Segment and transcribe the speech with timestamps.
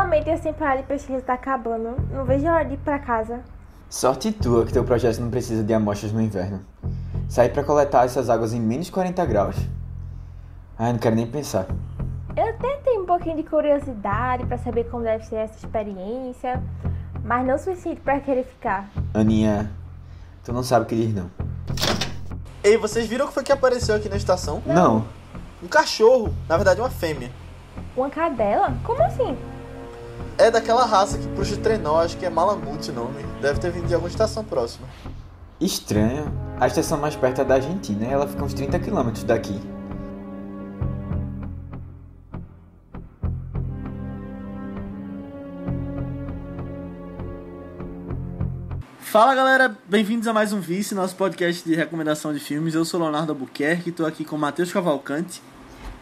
[0.00, 1.94] Finalmente essa temporada de pesquisa tá acabando.
[2.10, 3.40] Não vejo a hora de ir pra casa.
[3.86, 6.64] Sorte tua que teu projeto não precisa de amostras no inverno.
[7.28, 9.56] Sair pra coletar essas águas em menos 40 graus.
[10.78, 11.66] Ai, não quero nem pensar.
[12.34, 16.62] Eu até tenho um pouquinho de curiosidade pra saber como deve ser essa experiência,
[17.22, 18.88] mas não o suficiente pra querer ficar.
[19.12, 19.70] Aninha,
[20.42, 21.30] tu não sabe o que diz não.
[22.64, 24.62] Ei, vocês viram o que foi que apareceu aqui na estação?
[24.64, 25.04] Não.
[25.62, 27.30] Um cachorro, na verdade uma fêmea.
[27.94, 28.74] Uma cadela?
[28.82, 29.36] Como assim?
[30.40, 33.22] É daquela raça que puxa trenó, acho que é Malamute o nome.
[33.42, 34.86] Deve ter vindo de alguma estação próxima.
[35.60, 36.32] Estranho.
[36.58, 39.60] A estação mais perto é da Argentina e ela fica uns 30 quilômetros daqui.
[48.98, 52.74] Fala galera, bem-vindos a mais um Vice, nosso podcast de recomendação de filmes.
[52.74, 55.42] Eu sou Leonardo Albuquerque, estou aqui com Matheus Cavalcante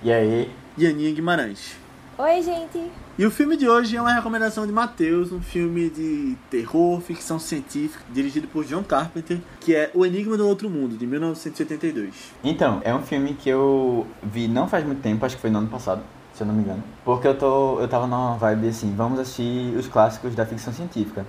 [0.02, 0.50] E aí?
[0.76, 1.76] e Aninha Guimarães.
[2.18, 2.90] Oi, gente.
[3.18, 7.36] E o filme de hoje é uma recomendação de Matheus, um filme de terror, ficção
[7.36, 12.14] científica, dirigido por John Carpenter, que é O Enigma do Outro Mundo, de 1982.
[12.44, 15.58] Então, é um filme que eu vi não faz muito tempo, acho que foi no
[15.58, 16.00] ano passado,
[16.32, 16.80] se eu não me engano.
[17.04, 17.80] Porque eu tô.
[17.80, 21.26] Eu tava numa vibe assim, vamos assistir os clássicos da ficção científica.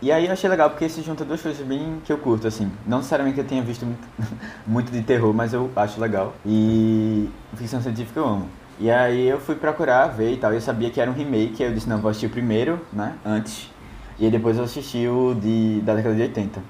[0.00, 2.70] E aí eu achei legal porque se junta duas coisas bem que eu curto, assim.
[2.86, 3.84] Não necessariamente que eu tenha visto
[4.64, 6.36] muito de terror, mas eu acho legal.
[6.46, 8.48] E ficção científica eu amo.
[8.78, 11.70] E aí eu fui procurar ver e tal, eu sabia que era um remake, aí
[11.70, 13.70] eu disse, não, vou assistir o primeiro, né, antes.
[14.18, 16.62] E aí depois eu assisti o de, da década de 80.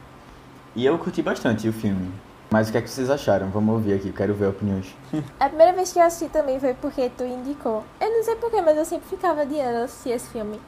[0.77, 2.12] E eu curti bastante o filme.
[2.50, 3.48] Mas o que é que vocês acharam?
[3.50, 4.94] Vamos ouvir aqui, quero ver opiniões.
[5.40, 7.82] A primeira vez que eu assisti também foi porque tu indicou.
[8.00, 10.60] Eu não sei porquê, mas eu sempre ficava adiando assistir esse filme.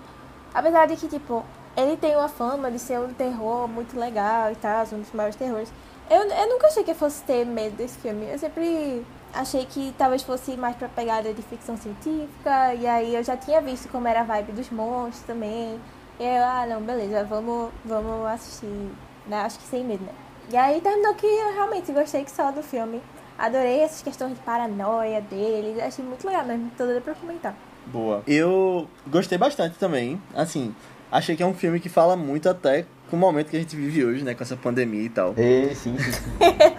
[0.53, 1.45] Apesar de que, tipo,
[1.77, 5.37] ele tem uma fama de ser um terror muito legal e tal, um dos maiores
[5.37, 5.73] terrores.
[6.11, 8.27] Eu, eu nunca achei que eu fosse ter medo desse filme.
[8.29, 12.75] Eu sempre achei que talvez fosse mais pra pegada de ficção científica.
[12.75, 15.81] E aí eu já tinha visto como era a vibe dos monstros também.
[16.19, 18.91] E aí eu, ah, não, beleza, vamos, vamos assistir.
[19.27, 19.41] Né?
[19.41, 20.13] Acho que sem medo, né?
[20.51, 23.03] E aí terminou que eu realmente gostei que só do filme.
[23.39, 25.81] Adorei essas questões de paranoia dele.
[25.81, 26.71] Achei muito legal mesmo.
[26.77, 27.55] Tô doida pra comentar.
[27.87, 28.23] Boa.
[28.27, 30.21] Eu gostei bastante também.
[30.35, 30.75] Assim,
[31.13, 33.75] achei que é um filme que fala muito até com o momento que a gente
[33.75, 34.35] vive hoje, né?
[34.35, 35.35] Com essa pandemia e tal.
[35.35, 36.23] Sim, sim, sim.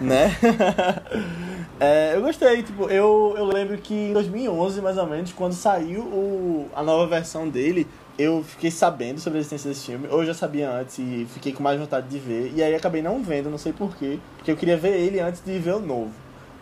[0.00, 0.36] né?
[1.82, 6.02] É, eu gostei, tipo, eu, eu lembro que em 2011, mais ou menos, quando saiu
[6.02, 7.86] o, a nova versão dele,
[8.18, 11.54] eu fiquei sabendo sobre a existência desse filme, ou eu já sabia antes e fiquei
[11.54, 14.58] com mais vontade de ver, e aí acabei não vendo, não sei porquê, porque eu
[14.58, 16.10] queria ver ele antes de ver o novo,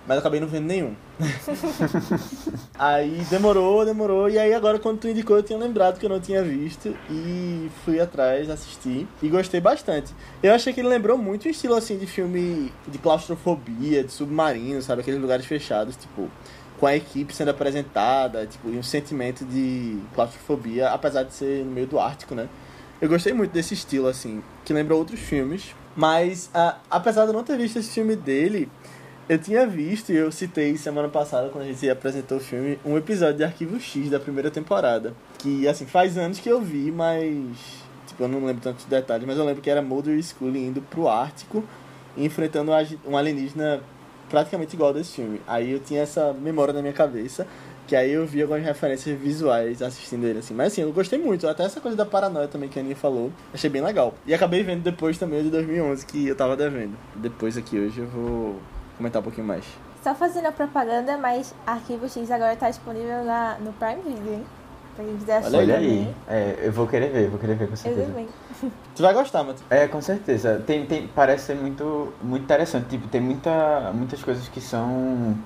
[0.06, 0.94] mas acabei não vendo nenhum.
[2.78, 6.20] aí demorou, demorou, e aí agora quando tu indicou eu tinha lembrado que eu não
[6.20, 10.14] tinha visto, e fui atrás, assisti, e gostei bastante.
[10.42, 14.80] Eu achei que ele lembrou muito o estilo assim de filme de claustrofobia, de submarino,
[14.80, 16.30] sabe, aqueles lugares fechados, tipo
[16.78, 21.72] com a equipe sendo apresentada, tipo, e um sentimento de claustrofobia, apesar de ser no
[21.72, 22.48] meio do Ártico, né?
[23.00, 27.34] Eu gostei muito desse estilo, assim, que lembra outros filmes, mas a, apesar de eu
[27.34, 28.70] não ter visto esse filme dele,
[29.28, 32.96] eu tinha visto, e eu citei semana passada, quando a gente apresentou o filme, um
[32.96, 37.56] episódio de Arquivo X da primeira temporada, que, assim, faz anos que eu vi, mas,
[38.06, 40.80] tipo, eu não lembro tantos detalhes, mas eu lembro que era Mulder e Scully indo
[40.80, 41.62] pro Ártico,
[42.16, 42.72] enfrentando
[43.06, 43.80] um alienígena
[44.30, 45.40] praticamente igual desse filme.
[45.46, 47.46] Aí eu tinha essa memória na minha cabeça,
[47.86, 50.52] que aí eu vi algumas referências visuais assistindo ele, assim.
[50.52, 51.46] Mas assim, eu gostei muito.
[51.46, 54.14] Até essa coisa da paranoia também que a Aninha falou, achei bem legal.
[54.26, 56.96] E acabei vendo depois também o de 2011, que eu tava devendo.
[57.14, 58.56] Depois aqui hoje eu vou
[58.98, 59.64] comentar um pouquinho mais.
[60.02, 64.44] Só fazendo a propaganda, mas Arquivo X agora tá disponível na, no Prime Video, hein?
[64.94, 65.56] Pra quem quiser assistir.
[65.56, 66.14] Olha aí.
[66.28, 68.06] É, eu vou querer ver, vou querer ver com Eu certeza.
[68.06, 68.28] também.
[68.94, 69.64] Tu vai gostar, Matheus.
[69.70, 70.62] É, com certeza.
[70.66, 72.86] Tem, tem, parece ser muito, muito interessante.
[72.88, 75.36] Tipo, tem muita, muitas coisas que são,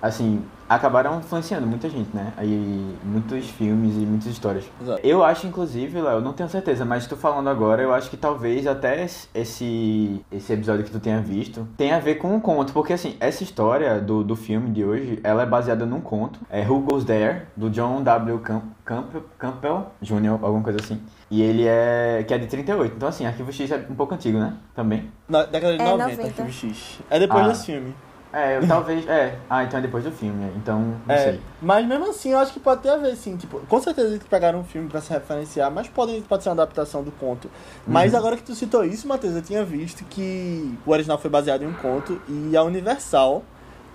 [0.00, 2.32] assim, acabaram influenciando muita gente, né?
[2.36, 4.64] Aí, muitos filmes e muitas histórias.
[4.80, 5.00] Exato.
[5.04, 8.66] Eu acho, inclusive, Léo, não tenho certeza, mas tu falando agora, eu acho que talvez
[8.66, 12.72] até esse, esse episódio que tu tenha visto tenha a ver com um conto.
[12.72, 16.38] Porque, assim, essa história do, do filme de hoje, ela é baseada num conto.
[16.48, 18.38] É Who Goes There, do John W.
[18.38, 21.00] Camp, Campbell, Campbell Jr., alguma coisa assim.
[21.30, 22.24] E ele é.
[22.26, 22.94] que é de 38.
[22.96, 24.54] Então, assim, Arquivo X é um pouco antigo, né?
[24.74, 25.10] Também.
[25.28, 26.22] Na década de É, 90, 90.
[26.28, 27.00] Arquivo X.
[27.08, 27.48] É depois Ah.
[27.48, 27.94] desse filme.
[28.32, 29.08] É, eu talvez.
[29.08, 29.36] É.
[29.50, 30.44] Ah, então é depois do filme.
[30.44, 30.52] é.
[30.56, 31.40] Então, não É, sei.
[31.60, 33.36] mas mesmo assim, eu acho que pode ter a ver, sim.
[33.36, 36.54] Tipo, com certeza eles pegaram um filme pra se referenciar, mas pode, pode ser uma
[36.62, 37.50] adaptação do conto.
[37.86, 38.18] Mas Uhum.
[38.18, 41.66] agora que tu citou isso, Matheus, eu tinha visto que o original foi baseado em
[41.66, 43.42] um conto e a Universal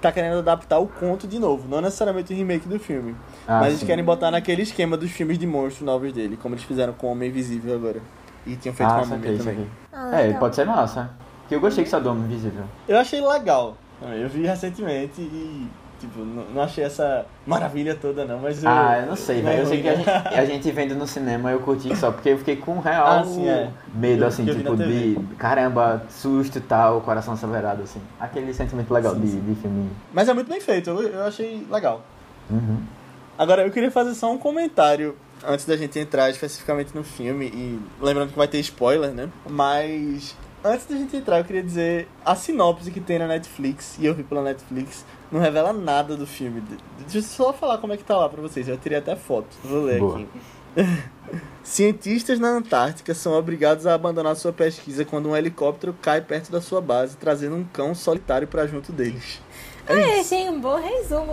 [0.01, 1.67] tá querendo adaptar o conto de novo.
[1.69, 3.15] Não necessariamente o remake do filme.
[3.47, 3.85] Ah, mas eles sim.
[3.85, 7.11] querem botar naquele esquema dos filmes de monstros novos dele, como eles fizeram com o
[7.11, 8.01] Homem Invisível agora.
[8.45, 9.67] E tinham feito com Ah, a Múmia também.
[9.93, 11.09] Ah, É, pode ser massa.
[11.47, 12.65] Que eu gostei que Sodoma Invisível.
[12.87, 13.77] Eu achei legal.
[14.01, 15.69] Eu vi recentemente e
[15.99, 18.69] Tipo, não, achei essa maravilha toda, não, mas eu.
[18.69, 19.61] Ah, eu não sei, é velho.
[19.61, 19.97] Eu sei que a não.
[20.03, 23.07] gente, a gente vendo no cinema eu curti só, porque eu fiquei com um real
[23.07, 23.69] Ah, sim, é.
[23.93, 28.01] medo, assim, eu tipo, de caramba, susto e tal, coração acelerado, assim.
[28.19, 29.39] Aquele sentimento legal Sim, de, sim.
[29.39, 29.89] de filme.
[30.13, 32.01] Mas é muito bem feito, eu, eu achei legal.
[32.49, 32.79] Uhum.
[33.37, 35.15] Agora, eu queria fazer só um comentário
[35.45, 39.29] antes da gente entrar especificamente no filme, e lembrando que vai ter spoiler, né?
[39.49, 44.05] Mas antes da gente entrar, eu queria dizer a sinopse que tem na Netflix, e
[44.05, 46.61] eu vi pela Netflix, não revela nada do filme.
[46.61, 49.15] De- Deixa eu só falar como é que tá lá pra vocês, eu tirei até
[49.15, 49.47] foto.
[49.63, 50.15] Vou ler Boa.
[50.17, 50.27] aqui.
[51.63, 56.61] Cientistas na Antártica são obrigados a abandonar sua pesquisa quando um helicóptero cai perto da
[56.61, 59.41] sua base, trazendo um cão solitário pra junto deles.
[59.87, 61.31] É Ah, achei um bom resumo.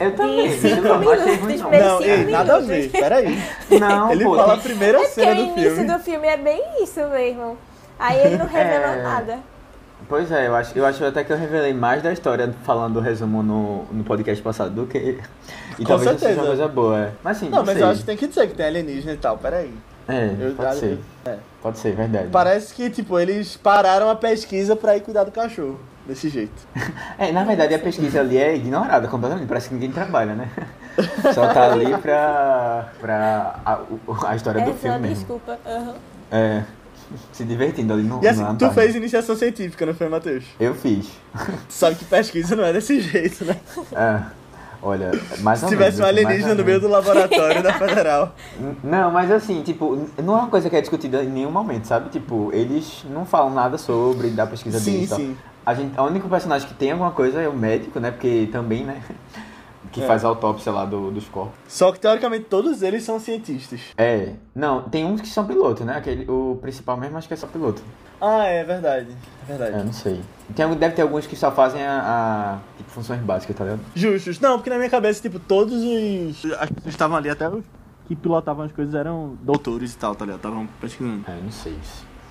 [0.00, 1.70] Eu também, cinco não achei ruim minutos, não.
[1.70, 3.38] bem- Não, cinco ei, nada a ver, peraí.
[3.80, 5.92] Não, Ele pô, fala a primeira É cena o do início filme.
[5.92, 7.58] do filme é bem isso mesmo.
[7.98, 9.02] Aí ele não revela É.
[9.02, 9.38] nada.
[10.08, 13.00] Pois é, eu acho, eu acho até que eu revelei mais da história falando o
[13.00, 15.18] resumo no, no podcast passado do que.
[15.78, 16.40] E Com talvez isso seja certeza.
[16.40, 17.10] uma coisa boa, é.
[17.22, 17.82] Mas sim, Não, não, mas sei.
[17.82, 19.74] eu acho que tem que dizer que tem alienígena e tal, peraí.
[20.08, 20.98] É, Eu- pode eu- ser.
[21.26, 21.36] é.
[21.60, 22.28] Pode ser, verdade.
[22.30, 25.78] Parece que, tipo, eles pararam a pesquisa pra ir cuidar do cachorro.
[26.06, 26.54] Desse jeito.
[27.18, 30.48] É, na verdade a pesquisa ali é ignorada completamente, parece que ninguém trabalha, né?
[31.34, 33.78] Só tá ali pra, pra a,
[34.28, 35.14] a história É do só filme mesmo.
[35.16, 35.58] desculpa.
[35.66, 35.94] aham.
[36.30, 36.62] É,
[37.32, 40.44] se divertindo ali no E assim, tu fez iniciação científica, não foi, Matheus?
[40.58, 41.06] Eu fiz.
[41.34, 43.56] Tu sabe que pesquisa não é desse jeito, né?
[43.92, 44.20] É,
[44.82, 45.10] olha,
[45.40, 48.34] mais Se ou tivesse um mais alienígena no meio do laboratório da Federal.
[48.82, 52.10] Não, mas assim, tipo, não é uma coisa que é discutida em nenhum momento, sabe?
[52.10, 55.18] Tipo, eles não falam nada sobre da pesquisa Sim, deles tal.
[55.18, 55.36] sim.
[55.64, 58.10] A gente, o único personagem que tem alguma coisa é o médico, né?
[58.10, 59.02] Porque também, né?
[59.92, 60.06] Que É.
[60.06, 61.54] faz a autópsia lá do, dos corpos.
[61.66, 63.80] Só que, teoricamente, todos eles são cientistas.
[63.96, 65.96] É, não, tem uns que são pilotos, né?
[65.96, 67.82] Aquele, o principal mesmo acho que é só piloto.
[68.20, 69.08] Ah, é verdade.
[69.48, 69.84] É É, verdade.
[69.84, 70.20] não sei.
[70.54, 73.80] Tem, deve ter alguns que só fazem a, a, tipo, funções básicas, tá ligado?
[73.94, 74.40] Justos.
[74.40, 76.44] Não, porque na minha cabeça, tipo, todos os.
[76.60, 77.64] As pessoas estavam ali, até os
[78.08, 80.38] que pilotavam as coisas eram doutores e tal, tá ligado?
[80.38, 81.24] Estavam pesquisando.
[81.28, 81.76] É, não sei.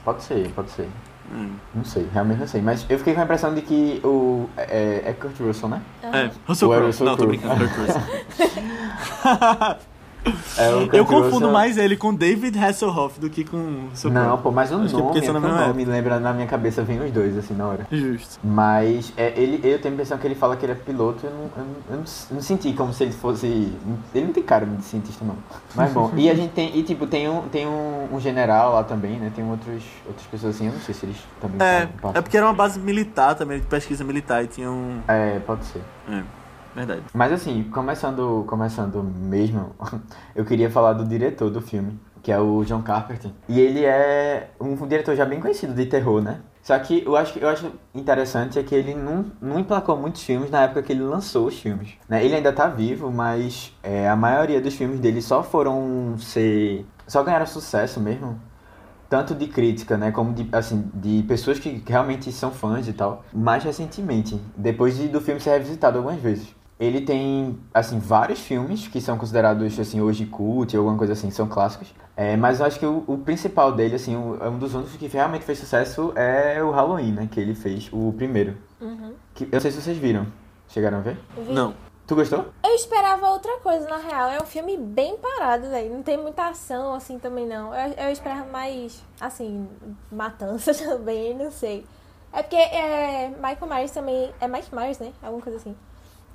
[0.03, 0.89] Pode ser, pode ser.
[1.31, 1.51] Hum.
[1.75, 2.61] Não sei, realmente não sei.
[2.61, 4.49] Mas eu fiquei com a impressão de que o.
[4.55, 5.81] É, é Kurt Russell, né?
[6.01, 6.93] É, Russell Crowe.
[7.01, 8.01] Não, tô brincando, Kurt Russell.
[10.57, 14.71] É Eu confundo mais ele com David Hasselhoff do que com Russell Não, pô, mas
[14.71, 17.37] o Acho que é nome, o mesma nome lembra na minha cabeça, vem os dois,
[17.37, 17.87] assim, na hora.
[17.91, 18.39] Justo.
[18.43, 21.31] Mas é, ele, eu tenho a impressão que ele fala que ele é piloto, eu
[21.31, 23.47] não, eu não, eu não, senti como se ele fosse.
[24.13, 25.35] Ele não tem cara de cientista, não.
[25.75, 28.83] Mas bom, e a gente tem, e tipo, tem um, tem um, um general lá
[28.83, 29.31] também, né?
[29.35, 32.45] Tem outros, outras pessoas assim, eu não sei se eles também É, é porque era
[32.45, 34.99] uma base militar também, de pesquisa militar, e tinha um...
[35.07, 35.81] É, pode ser.
[36.09, 36.23] É,
[36.85, 37.03] verdade.
[37.13, 39.75] Mas assim, começando, começando mesmo,
[40.35, 43.31] eu queria falar do diretor do filme, que é o John Carpenter.
[43.47, 46.41] E ele é um diretor já bem conhecido de terror, né?
[46.67, 50.51] Só que eu acho, eu acho interessante é que ele não, não emplacou muitos filmes
[50.51, 51.93] na época que ele lançou os filmes.
[52.09, 52.25] Né?
[52.25, 56.85] Ele ainda tá vivo, mas é, a maioria dos filmes dele só foram ser.
[57.07, 58.37] só ganharam sucesso mesmo.
[59.09, 63.23] Tanto de crítica, né, como de, assim, de pessoas que realmente são fãs e tal.
[63.33, 66.53] Mais recentemente, depois de, do filme ser revisitado algumas vezes.
[66.79, 71.31] Ele tem, assim, vários filmes que são considerados, assim, hoje cult ou alguma coisa assim,
[71.31, 71.93] são clássicos.
[72.15, 75.07] É, mas eu acho que o, o principal dele, assim, o- um dos únicos que
[75.07, 78.57] realmente fez sucesso é o Halloween, né, que ele fez, o primeiro.
[78.79, 79.13] Uhum.
[79.33, 80.27] Que, eu não sei se vocês viram.
[80.67, 81.17] Chegaram a ver?
[81.35, 81.51] Vi.
[81.51, 81.73] Não.
[82.05, 82.45] Tu gostou?
[82.63, 84.29] Eu esperava outra coisa, na real.
[84.29, 85.93] É um filme bem parado, velho.
[85.93, 87.73] Não tem muita ação, assim, também, não.
[87.73, 89.67] Eu, eu esperava mais, assim,
[90.11, 91.85] matança também, não sei.
[92.31, 94.31] É porque é, Michael Myers também...
[94.39, 95.11] É Mike Myers, né?
[95.23, 95.75] Alguma coisa assim.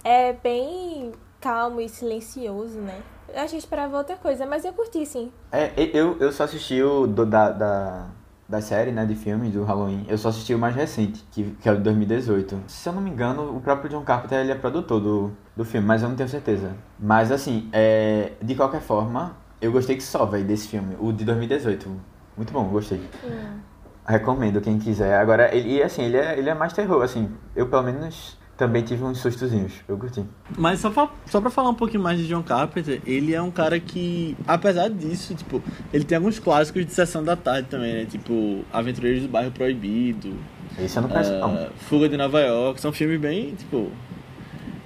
[0.05, 3.03] É bem calmo e silencioso, né?
[3.27, 5.33] Que eu esperava outra coisa, mas eu curti, sim.
[5.51, 8.07] É, eu, eu só assisti o do, da, da,
[8.49, 10.05] da série, né, de filmes do Halloween.
[10.09, 12.65] Eu só assisti o mais recente, que, que é o de 2018.
[12.67, 15.87] Se eu não me engano, o próprio John Carpenter, ele é produtor do, do filme,
[15.87, 16.77] mas eu não tenho certeza.
[16.99, 20.97] Mas, assim, é, de qualquer forma, eu gostei que só, velho, desse filme.
[21.01, 21.89] O de 2018.
[22.37, 23.01] Muito bom, gostei.
[23.25, 23.61] Hum.
[24.07, 25.19] Recomendo quem quiser.
[25.19, 27.31] Agora, ele, e, assim, ele é, ele é mais terror, assim.
[27.57, 29.73] Eu, pelo menos, também tive uns sustozinhos.
[29.88, 30.23] Eu curti.
[30.57, 33.50] Mas só pra, só pra falar um pouquinho mais de John Carpenter, ele é um
[33.50, 35.61] cara que, apesar disso, tipo,
[35.92, 38.04] ele tem alguns clássicos de sessão da tarde também, né?
[38.04, 40.33] Tipo, Aventureiros do Bairro Proibido,
[40.78, 41.54] Esse eu não conheço, não.
[41.57, 43.90] ah, Fuga de Nova York, são filmes bem, tipo,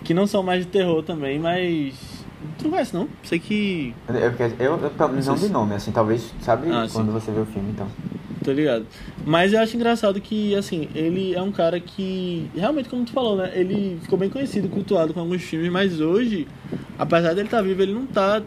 [0.04, 1.95] que não são mais de terror também, mas...
[2.56, 3.09] Tu não conhece, não?
[3.25, 3.95] Sei que...
[4.09, 6.95] Eu, eu, eu, menos não de nome, assim, talvez, sabe, Ah, sim.
[6.95, 7.87] quando você vê o filme, então.
[8.47, 8.87] Tô ligado.
[9.25, 13.37] Mas eu acho engraçado que, assim, ele é um cara que, realmente, como tu falou,
[13.37, 13.50] né?
[13.53, 16.47] Ele ficou bem conhecido, cultuado com alguns filmes, mas hoje,
[16.97, 18.41] apesar dele estar vivo, ele não tá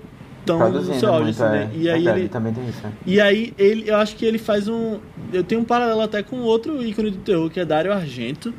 [0.45, 1.49] tão no seu assim, é.
[1.49, 1.71] né?
[1.75, 2.29] E aí ele...
[2.29, 2.93] também tem isso, né?
[3.05, 4.99] E aí ele, eu acho que ele faz um.
[5.33, 8.53] Eu tenho um paralelo até com outro ícone do terror, que é Dario Argento.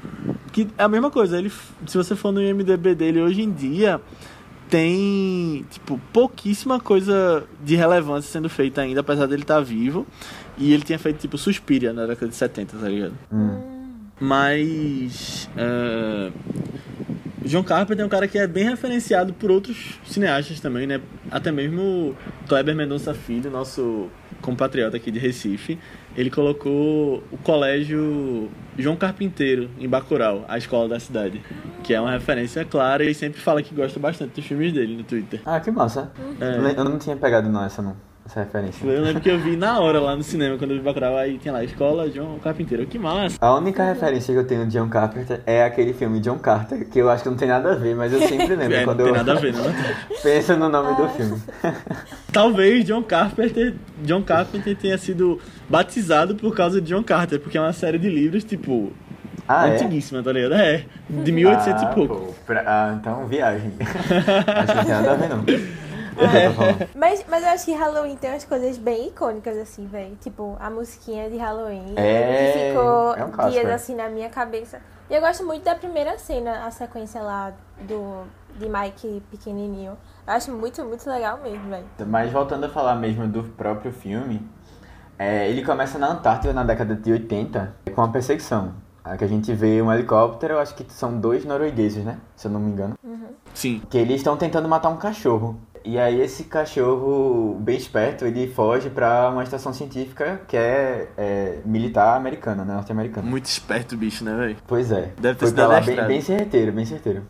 [0.53, 1.51] Que é a mesma coisa, ele,
[1.87, 3.99] se você for no IMDB dele hoje em dia,
[4.69, 10.07] tem, tipo, pouquíssima coisa de relevância sendo feita ainda, apesar dele estar vivo.
[10.59, 13.15] E ele tinha feito, tipo, Suspiria na década de 70, tá ligado?
[14.21, 15.49] Mas.
[15.57, 16.31] é,
[17.45, 21.01] John Carpenter é um cara que é bem referenciado por outros cineastas também, né?
[21.31, 22.15] Até mesmo
[22.47, 24.09] Kleber Mendonça Filho, nosso
[24.43, 25.79] compatriota aqui de Recife,
[26.17, 31.43] ele colocou o colégio João Carpinteiro em Bacurau, a escola da cidade,
[31.83, 35.03] que é uma referência clara e sempre fala que gosta bastante dos filmes dele no
[35.03, 35.41] Twitter.
[35.45, 36.11] Ah, que massa.
[36.41, 36.79] É.
[36.79, 37.97] Eu não tinha pegado não essa não,
[38.31, 38.87] essa referência.
[38.87, 41.37] Eu lembro que eu vi na hora lá no cinema, quando eu vi Bacurau, aí
[41.39, 42.87] tinha lá, Escola João Carpinteiro.
[42.87, 43.37] Que massa!
[43.41, 46.99] A única referência que eu tenho de John Carpenter é aquele filme John Carter, que
[46.99, 48.99] eu acho que não tem nada a ver, mas eu sempre lembro É, não quando
[48.99, 49.65] tem eu nada a ver, não.
[50.23, 51.43] penso no nome do filme.
[52.33, 57.61] Talvez John Carpenter, John Carpenter tenha sido batizado por causa de John Carter, porque é
[57.61, 58.93] uma série de livros, tipo,
[59.49, 59.75] Ah, é?
[59.75, 60.55] antiguíssima, tá ligado?
[60.55, 62.15] É, de 1800 Ah, e pouco.
[62.27, 63.73] pô, pra- ah, então viagem.
[63.81, 65.45] acho que não tem nada a ver não.
[66.21, 66.89] É eu tô falando.
[66.95, 70.17] Mas, mas eu acho que Halloween tem umas coisas bem icônicas, assim, velho.
[70.21, 71.95] Tipo, a musiquinha de Halloween.
[71.97, 73.75] É, Que ficou é um clássico, dias é.
[73.75, 74.81] assim na minha cabeça.
[75.09, 78.25] E eu gosto muito da primeira cena, a sequência lá do
[78.59, 79.97] de Mike pequenininho.
[80.27, 81.87] Eu acho muito, muito legal mesmo, velho.
[82.07, 84.47] Mas voltando a falar mesmo do próprio filme,
[85.19, 88.75] é, ele começa na Antártida na década de 80 com a perseguição.
[89.03, 92.19] A que a gente vê um helicóptero, eu acho que são dois noruegueses, né?
[92.37, 92.95] Se eu não me engano.
[93.55, 93.83] Sim.
[93.91, 95.59] Que eles estão tentando matar um cachorro.
[95.85, 101.59] E aí esse cachorro, bem esperto, ele foge pra uma estação científica que é, é,
[101.65, 102.75] militar americana, né?
[102.75, 103.27] Norte-americana.
[103.27, 104.57] Muito esperto o bicho, né, velho?
[104.67, 105.13] Pois é.
[105.19, 107.23] Deve ter Foi sido lá bem, bem certeiro, bem certeiro.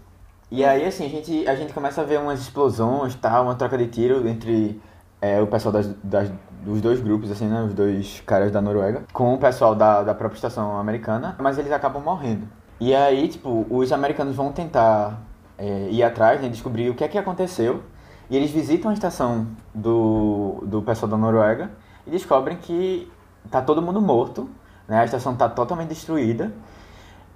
[0.51, 3.79] E aí, assim, a gente, a gente começa a ver umas explosões, tal, uma troca
[3.79, 4.81] de tiro entre
[5.23, 6.33] é, o pessoal das, das-
[6.65, 7.63] dos dois grupos, assim, né?
[7.63, 11.71] Os dois caras da Noruega, com o pessoal da, da própria estação americana, mas eles
[11.71, 12.49] acabam morrendo.
[12.81, 15.23] E aí, tipo, os americanos vão tentar
[15.57, 16.49] é, ir atrás, né?
[16.49, 17.83] Descobrir o que é que aconteceu.
[18.31, 21.71] E eles visitam a estação do, do pessoal da Noruega
[22.07, 23.11] e descobrem que
[23.51, 24.49] tá todo mundo morto,
[24.87, 25.01] né?
[25.01, 26.53] A estação tá totalmente destruída.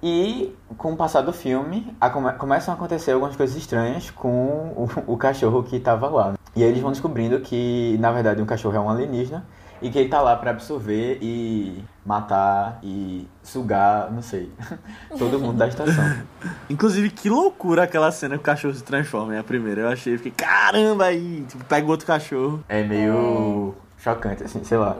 [0.01, 4.27] E com o passar do filme, a- come- começam a acontecer algumas coisas estranhas com
[4.27, 6.33] o, o cachorro que tava lá.
[6.55, 9.45] E aí eles vão descobrindo que, na verdade, um cachorro é um alienígena
[9.81, 14.51] e que ele tá lá pra absorver e matar e sugar, não sei,
[15.17, 16.03] todo mundo da estação.
[16.69, 19.81] Inclusive, que loucura aquela cena que o cachorro se transforma, é a primeira.
[19.81, 22.63] Eu achei, fiquei, caramba, aí, tipo, pega o outro cachorro.
[22.69, 24.95] É meio chocante, assim, sei lá.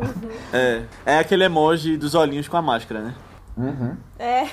[0.51, 3.13] É, é aquele emoji dos olhinhos com a máscara, né?
[3.57, 3.95] Uhum.
[4.19, 4.47] É.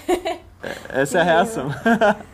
[0.88, 1.68] Essa é a reação.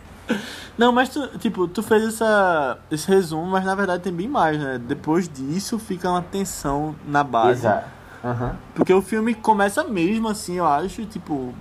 [0.77, 4.59] Não, mas tu, tipo, tu fez essa, esse resumo, mas na verdade tem bem mais,
[4.59, 4.79] né?
[4.79, 7.61] Depois disso fica uma tensão na base.
[7.61, 7.99] Exato.
[8.23, 8.51] Uhum.
[8.75, 11.55] Porque o filme começa mesmo assim, eu acho, tipo,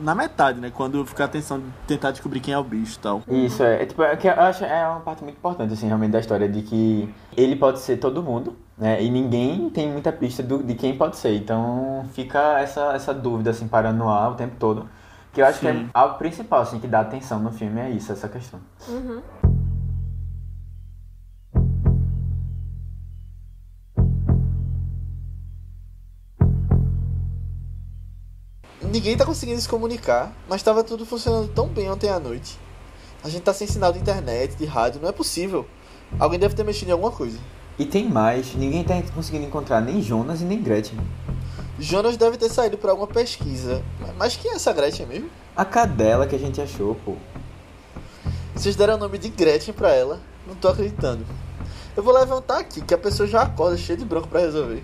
[0.00, 0.70] na metade, né?
[0.72, 3.22] Quando fica a tensão de tentar descobrir quem é o bicho e tal.
[3.28, 6.12] Isso, é, é, tipo, é que eu acho é uma parte muito importante, assim, realmente,
[6.12, 10.42] da história, de que ele pode ser todo mundo, né, e ninguém tem muita pista
[10.42, 14.34] do, de quem pode ser, então fica essa, essa dúvida, assim, parando no ar o
[14.34, 14.88] tempo todo,
[15.34, 15.90] que eu acho que é Sim.
[15.92, 18.60] algo principal, assim, que dá atenção no filme, é isso, essa questão.
[28.80, 32.56] Ninguém tá conseguindo se comunicar, mas tava tudo funcionando tão bem ontem à noite.
[33.24, 35.66] A gente tá sem sinal de internet, de rádio, não é possível.
[36.16, 37.38] Alguém deve ter mexido em alguma coisa.
[37.76, 41.00] E tem mais, ninguém tá conseguindo encontrar nem Jonas e nem Gretchen.
[41.78, 43.82] Jonas deve ter saído pra alguma pesquisa.
[44.16, 45.28] Mas quem é essa Gretchen mesmo?
[45.56, 47.16] A cadela que a gente achou, pô.
[48.54, 50.20] Vocês deram o nome de Gretchen pra ela?
[50.46, 51.24] Não tô acreditando.
[51.96, 54.82] Eu vou levantar aqui, que a pessoa já acorda cheia de bronco pra resolver.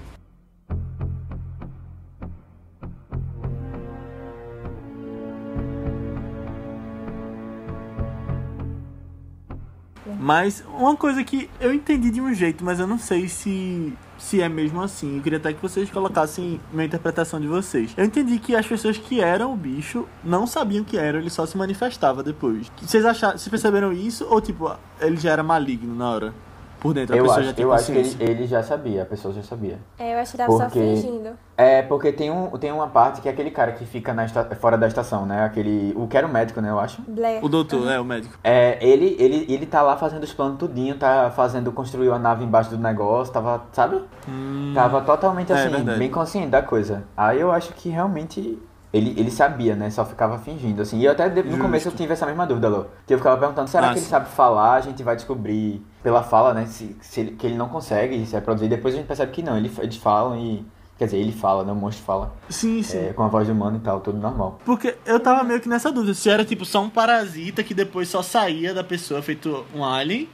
[10.18, 14.41] Mas uma coisa que eu entendi de um jeito, mas eu não sei se, se
[14.41, 15.17] é mesmo assim.
[15.17, 17.93] Eu queria até que vocês colocassem uma interpretação de vocês.
[17.97, 21.47] Eu entendi que as pessoas que eram o bicho não sabiam que eram, ele só
[21.47, 22.71] se manifestava depois.
[22.81, 24.27] Vocês acharam, vocês perceberam isso?
[24.29, 26.35] Ou tipo, ele já era maligno na hora?
[26.80, 29.32] Por dentro, a Eu pessoa acho, eu acho que ele, ele já sabia, a pessoa
[29.34, 29.78] já sabia.
[29.99, 31.30] É, eu acho que tava só Porque- fingindo.
[31.56, 34.44] É, porque tem, um, tem uma parte que é aquele cara que fica na esta-
[34.56, 35.44] fora da estação, né?
[35.44, 35.92] Aquele.
[35.94, 37.02] O que era o médico, né, eu acho.
[37.06, 37.44] Blair.
[37.44, 38.38] O doutor, é, o médico.
[38.42, 42.44] É, ele, ele, ele tá lá fazendo os planos tudinho, tá fazendo, construiu a nave
[42.44, 44.02] embaixo do negócio, tava, sabe?
[44.26, 45.99] Hum, Tava totalmente É, assim, verdade.
[45.99, 47.04] bem consciente da coisa.
[47.14, 48.58] Aí eu acho que realmente
[48.92, 49.90] ele, ele sabia, né?
[49.90, 50.99] Só ficava fingindo, assim.
[50.99, 51.62] E eu até de- no Justo.
[51.62, 52.87] começo eu tive essa mesma dúvida, Lô.
[53.06, 54.75] Que eu ficava perguntando, será Ah, que ele sabe falar?
[54.76, 56.66] A gente vai descobrir pela fala, né?
[56.66, 58.69] Se, se ele, que ele não consegue se reproduzir.
[58.69, 60.64] Depois a gente percebe que não, ele, eles falam e
[60.99, 61.73] Quer dizer, ele fala, né?
[61.73, 62.30] O monstro fala.
[62.50, 62.99] Sim, sim.
[63.07, 64.59] É, com a voz humana e tal, tudo normal.
[64.66, 66.12] Porque eu tava meio que nessa dúvida.
[66.12, 70.28] Se era tipo só um parasita que depois só saía da pessoa feito um alien.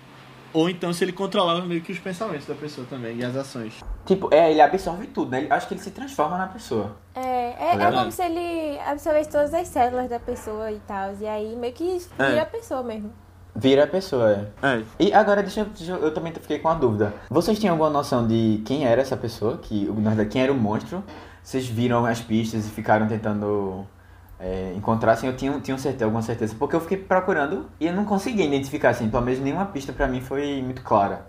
[0.52, 3.74] Ou então se ele controlava meio que os pensamentos da pessoa também e as ações.
[4.04, 5.42] Tipo, é, ele absorve tudo, né?
[5.42, 6.96] Ele- Acho que ele se transforma na pessoa.
[7.14, 11.14] É, é, Tá é como se ele absorvesse todas as células da pessoa e tal.
[11.20, 12.28] E aí meio que É.
[12.30, 13.12] vira a pessoa mesmo.
[13.56, 14.30] Vira a pessoa,
[14.62, 14.76] é.
[14.76, 14.82] É.
[15.00, 17.14] E agora, deixa eu, deixa eu, eu também fiquei com uma dúvida.
[17.30, 19.56] Vocês tinham alguma noção de quem era essa pessoa?
[19.56, 21.02] Que, na verdade, quem era o monstro?
[21.42, 23.86] Vocês viram as pistas e ficaram tentando
[24.38, 26.54] é, encontrar, assim, eu tinha, tinha certeza, alguma certeza.
[26.58, 30.06] Porque eu fiquei procurando e eu não conseguia identificar, assim, pelo menos nenhuma pista pra
[30.06, 31.26] mim foi muito clara.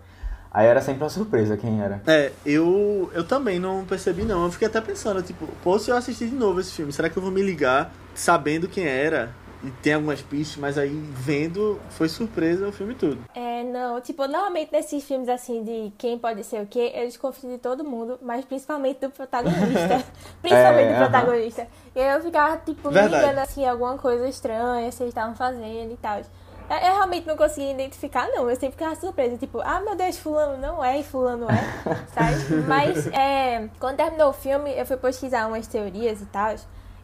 [0.52, 2.02] Aí era sempre uma surpresa quem era.
[2.08, 4.46] É, eu, eu também não percebi não.
[4.46, 7.18] Eu fiquei até pensando, tipo, pô, se eu assistir de novo esse filme, será que
[7.18, 9.30] eu vou me ligar sabendo quem era?
[9.64, 13.18] E tem algumas pistas, mas aí vendo, foi surpresa o filme todo.
[13.34, 17.50] É, não, tipo, normalmente nesses filmes assim de quem pode ser o quê, eu desconfio
[17.50, 20.04] de todo mundo, mas principalmente do protagonista.
[20.42, 21.68] principalmente É, do protagonista.
[21.96, 23.24] E aí eu ficava, tipo, Verdade.
[23.24, 26.20] ligando assim, alguma coisa estranha, se eles estavam fazendo e tal.
[26.20, 28.50] Eu, eu realmente não conseguia identificar, não.
[28.50, 32.62] Eu sempre ficava surpresa, tipo, ah, meu Deus, fulano não é e fulano é, sabe?
[32.68, 36.56] Mas, é, quando terminou o filme, eu fui pesquisar umas teorias e tal,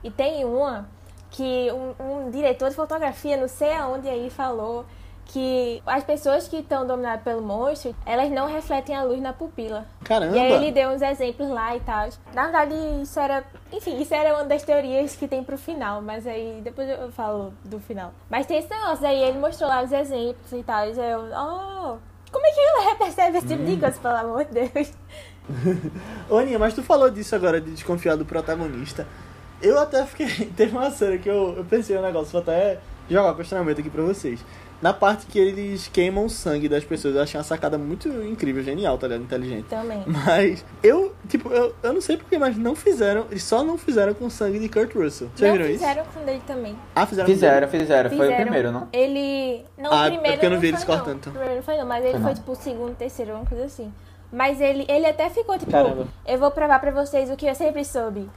[0.04, 0.88] e tem uma
[1.34, 4.86] que um, um diretor de fotografia, não sei aonde aí, falou
[5.25, 9.86] que as pessoas que estão dominadas pelo monstro, elas não refletem a luz na pupila.
[10.04, 10.38] Caramba!
[10.38, 12.08] E aí ele deu uns exemplos lá e tal.
[12.34, 13.44] Na verdade, isso era.
[13.72, 17.52] Enfim, isso era uma das teorias que tem pro final, mas aí depois eu falo
[17.66, 18.13] do final.
[18.30, 20.86] Mas tem esse negócio, aí ele mostrou lá os exemplos e tal.
[20.86, 21.98] E eu, oh,
[22.32, 24.94] como é que ela percebe esse tipo de coisa, pelo amor de Deus?
[26.30, 29.08] Ô Aninha, mas tu falou disso agora de desconfiar do protagonista.
[29.63, 30.27] Eu até fiquei.
[30.55, 32.79] Teve uma cena que eu, eu pensei um negócio, vou até
[33.10, 34.39] jogar o questionamento aqui pra vocês.
[34.82, 38.62] Na parte que eles queimam o sangue das pessoas, eu achei uma sacada muito incrível,
[38.62, 39.24] genial, tá ligado?
[39.24, 39.65] Inteligente.
[39.70, 40.03] Também.
[40.05, 43.25] Mas eu, tipo, eu, eu não sei porquê, mas não fizeram.
[43.32, 45.29] Eles só não fizeram com o sangue de Kurt Russell.
[45.34, 45.79] Vocês não viram isso?
[45.86, 46.75] fizeram com ele também.
[46.93, 48.10] Ah, fizeram com Fizeram, fizeram.
[48.10, 48.41] Foi o Fizeram.
[48.41, 48.88] primeiro, não?
[48.91, 49.63] Ele.
[49.77, 50.32] Não, Ah, o é primeiro.
[50.34, 51.32] porque eu não vi foi, eles cortando, então.
[51.32, 52.36] O primeiro não foi, não, mas ele Foi foi, não.
[52.36, 53.93] tipo o segundo, terceiro, uma coisa assim.
[54.34, 56.08] Mas ele, ele até ficou, tipo, Caramba.
[56.28, 58.30] eu vou provar pra vocês o que eu sempre soube.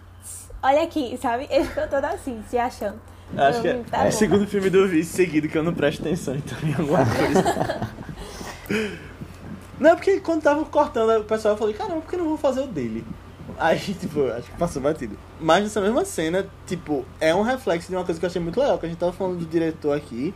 [0.66, 1.46] Olha aqui, sabe?
[1.50, 2.98] Ele ficou todo assim, se achando.
[3.36, 6.00] Acho que é, tá é o segundo filme do Vice seguido que eu não presto
[6.00, 7.90] atenção, então em alguma coisa.
[9.78, 12.62] não, é porque quando tava cortando o pessoal, falei, caramba, por que não vou fazer
[12.62, 13.04] o dele?
[13.58, 15.16] Aí, tipo, acho que passou batido.
[15.40, 18.58] Mas nessa mesma cena, tipo, é um reflexo de uma coisa que eu achei muito
[18.58, 20.34] legal, que a gente tava falando do diretor aqui.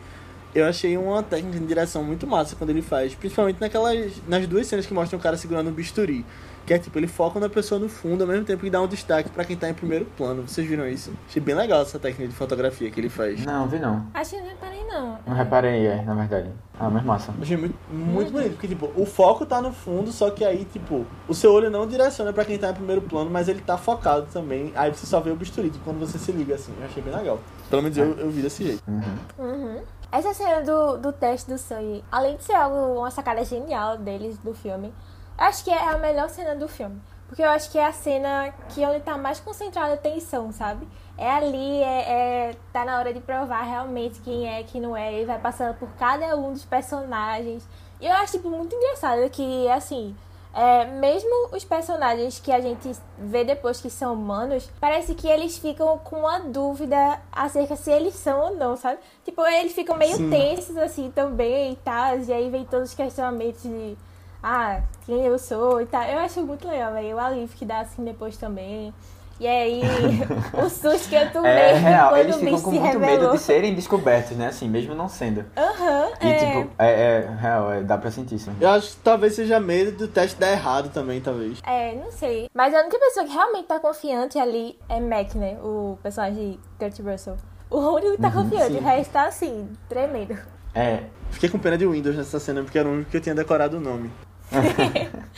[0.52, 4.12] Eu achei uma técnica de direção muito massa quando ele faz, principalmente naquelas.
[4.26, 6.24] nas duas cenas que mostram o cara segurando um bisturi.
[6.70, 8.86] Que é tipo, ele foca na pessoa no fundo ao mesmo tempo que dá um
[8.86, 10.46] destaque pra quem tá em primeiro plano.
[10.46, 11.12] Vocês viram isso?
[11.28, 13.44] Achei bem legal essa técnica de fotografia que ele faz.
[13.44, 14.06] Não, vi não.
[14.14, 15.18] Acho que eu não reparei, não.
[15.26, 16.48] Não reparei, é, na verdade.
[16.78, 17.34] Ah, mas massa.
[17.42, 21.04] Achei muito, muito bonito, porque tipo, o foco tá no fundo, só que aí, tipo,
[21.26, 24.28] o seu olho não direciona pra quem tá em primeiro plano, mas ele tá focado
[24.32, 24.72] também.
[24.76, 26.72] Aí você só vê o bisturi tipo, quando você se liga assim.
[26.78, 27.40] Eu achei bem legal.
[27.68, 28.80] Pelo menos eu, eu vi desse jeito.
[28.86, 29.44] Uhum.
[29.44, 29.80] Uhum.
[30.12, 34.38] Essa cena do, do teste do sangue, além de ser algo, uma sacada genial deles
[34.38, 34.92] do filme,
[35.40, 37.00] acho que é a melhor cena do filme.
[37.26, 40.86] Porque eu acho que é a cena que onde tá mais concentrada a tensão, sabe?
[41.16, 45.12] É ali, é, é- tá na hora de provar realmente quem é, quem não é.
[45.12, 47.68] Ele vai passando por cada um dos personagens.
[48.00, 50.16] E eu acho, tipo, muito engraçado que, assim,
[50.52, 55.56] é, mesmo os personagens que a gente vê depois que são humanos, parece que eles
[55.56, 58.98] ficam com uma dúvida acerca se eles são ou não, sabe?
[59.24, 60.30] Tipo, eles ficam meio Sim.
[60.30, 63.96] tensos assim também e tal, e aí vem todos os questionamentos de
[64.42, 66.02] ah, quem eu sou e tal.
[66.04, 67.16] Eu acho muito legal, velho.
[67.16, 68.92] O alívio que dá assim depois também.
[69.38, 69.80] E aí,
[70.52, 73.06] o susto que eu tomei É real, quando eles ficam com muito revelou.
[73.22, 74.48] medo de serem descobertos, né?
[74.48, 75.46] Assim, mesmo não sendo.
[75.56, 76.34] Aham, E é.
[76.34, 78.50] tipo, é, é real, é, dá pra sentir isso.
[78.60, 81.58] Eu acho que talvez seja medo do teste dar errado também, talvez.
[81.66, 82.50] É, não sei.
[82.54, 85.56] Mas a única pessoa que realmente tá confiante ali é Mac, né?
[85.62, 87.36] O personagem de Kurt Russell.
[87.70, 88.78] O único que tá confiante, sim.
[88.78, 90.36] o resto tá assim, tremendo.
[90.74, 93.34] É, Fiquei com pena de Windows nessa cena, porque era o único que eu tinha
[93.34, 94.10] decorado o nome.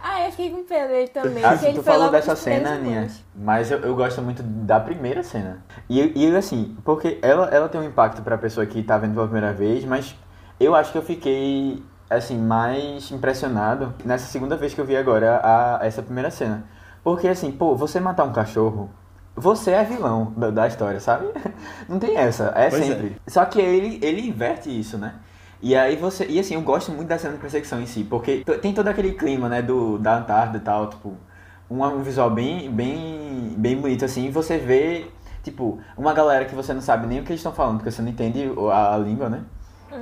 [0.00, 1.44] Ah, eu fiquei com pena dele também.
[1.44, 3.08] Ah, porque sim, ele tu falou dessa cena, Aninha.
[3.34, 5.62] Mas eu, eu gosto muito da primeira cena.
[5.88, 9.26] E, e assim, porque ela, ela tem um impacto pra pessoa que tá vendo pela
[9.26, 10.14] primeira vez, mas
[10.58, 15.40] eu acho que eu fiquei, assim, mais impressionado nessa segunda vez que eu vi agora
[15.42, 16.64] a, essa primeira cena.
[17.02, 18.90] Porque, assim, pô, você matar um cachorro,
[19.34, 21.26] você é vilão da, da história, sabe?
[21.88, 22.86] Não tem essa, é Pois é.
[22.86, 23.16] sempre.
[23.26, 25.14] Só que ele, ele inverte isso, né?
[25.60, 26.26] E aí você.
[26.26, 29.12] E assim, eu gosto muito da cena de perseguição em si, porque tem todo aquele
[29.12, 31.14] clima, né, do, da Antártida e tal, tipo,
[31.70, 35.06] um, um visual bem, bem, bem bonito, assim, e você vê,
[35.42, 38.02] tipo, uma galera que você não sabe nem o que eles estão falando, porque você
[38.02, 39.42] não entende a, a língua, né?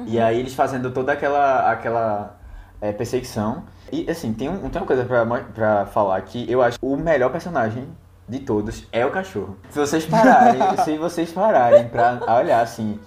[0.07, 1.71] E aí eles fazendo toda aquela.
[1.71, 2.37] aquela
[2.81, 3.64] é, perseguição.
[3.90, 6.97] E assim, tem, um, tem uma coisa pra, pra falar que eu acho que o
[6.97, 7.88] melhor personagem
[8.29, 9.57] de todos é o cachorro.
[9.71, 12.99] Se vocês pararem, se vocês pararem pra olhar assim.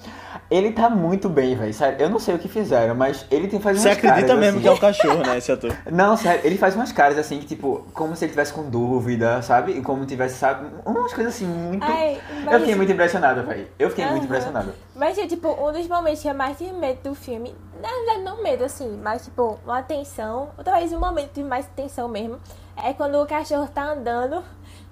[0.49, 1.71] Ele tá muito bem, velho.
[1.73, 4.39] Sério, eu não sei o que fizeram, mas ele tem faz Você umas acredita caras,
[4.39, 4.61] mesmo assim.
[4.63, 5.75] que é um cachorro, né, esse ator?
[5.91, 9.41] Não, sério, ele faz umas caras assim, que tipo, como se ele tivesse com dúvida,
[9.43, 9.73] sabe?
[9.73, 10.67] E como tivesse, sabe?
[10.85, 11.83] Umas coisas assim, muito.
[11.83, 13.67] Ai, mas- eu fiquei muito impressionado, velho.
[13.77, 14.25] Eu fiquei muito Aham.
[14.25, 14.73] impressionado.
[14.95, 17.55] Mas é tipo, um dos momentos que eu mais tive medo do filme.
[17.81, 20.49] Na verdade, não medo assim, mas tipo, uma tensão.
[20.57, 22.37] Ou talvez um momento de mais tensão mesmo.
[22.75, 24.41] É quando o cachorro tá andando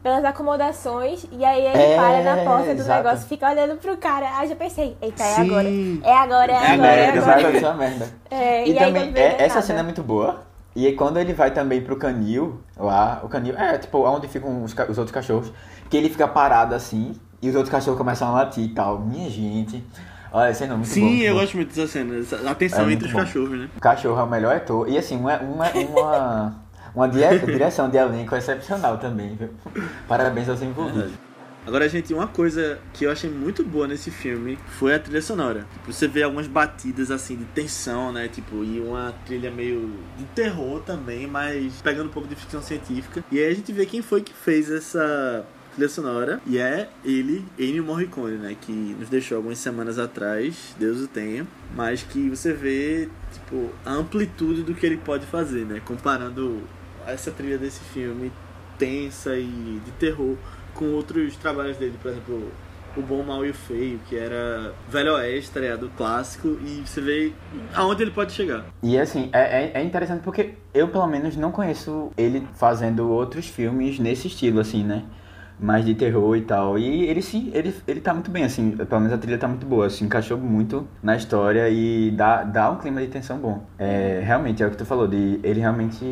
[0.08, 3.04] pelas acomodações e aí ele É, para na porta do exato.
[3.04, 4.38] negócio, fica olhando pro cara.
[4.38, 5.42] Aí eu já pensei, eita, é Sim.
[5.42, 5.68] agora.
[6.02, 7.26] É agora, é, É agora, é merda, agora.
[7.26, 8.10] vai acontecer uma merda.
[8.32, 10.44] É, E, e, também, é- é essa cena é muito boa.
[10.74, 14.64] E aí quando ele vai também pro canil, lá, o canil, é tipo, onde ficam
[14.64, 15.52] os, os outros cachorros,
[15.90, 19.00] que ele fica parado assim, e os outros cachorros começam a latir e tal.
[19.00, 19.84] Minha gente.
[20.32, 21.44] Olha, cena é muito boa, Sim, muito eu boa.
[21.44, 22.18] gosto muito dessa cena.
[22.20, 23.20] essa- A tensão É entre os bom.
[23.20, 23.70] cachorros, né?
[23.76, 24.88] O cachorro é o melhor ator.
[24.88, 26.56] E assim, uma, uma, uma,
[26.98, 29.50] uma dire- direção de elenco excepcional também, viu?
[30.08, 31.12] Parabéns aos envolvidos.
[31.66, 35.68] Agora, gente, uma coisa que eu achei muito boa nesse filme foi a trilha sonora.
[35.74, 38.28] Tipo, você vê algumas batidas assim de tensão, né?
[38.30, 43.24] Tipo, e uma trilha meio de terror também, mas pegando um pouco de ficção científica.
[43.30, 46.40] E aí a gente vê quem foi que fez essa trilha sonora.
[46.48, 48.56] E é ele, Ennio Morricone, né?
[48.62, 51.46] Que nos deixou algumas semanas atrás, Deus o tenha.
[51.76, 55.82] Mas que você vê, tipo, a amplitude do que ele pode fazer, né?
[55.84, 56.62] Comparando
[57.08, 58.32] essa trilha desse filme
[58.78, 60.36] tensa e de terror
[60.74, 62.52] com outros trabalhos dele, por exemplo,
[62.96, 65.90] O Bom, Mal e o Feio, que era Velho Oeste, tá ligado?
[65.98, 67.34] clássico, e você vê
[67.74, 68.66] aonde ele pode chegar.
[68.84, 73.48] E assim, é, é, é interessante porque eu pelo menos não conheço ele fazendo outros
[73.48, 75.04] filmes nesse estilo, assim, né?
[75.60, 76.78] Mais de terror e tal.
[76.78, 79.66] E ele sim, ele, ele tá muito bem, assim, pelo menos a trilha tá muito
[79.66, 83.64] boa, assim, encaixou muito na história e dá, dá um clima de tensão bom.
[83.78, 86.06] É, realmente, é o que tu falou, de ele realmente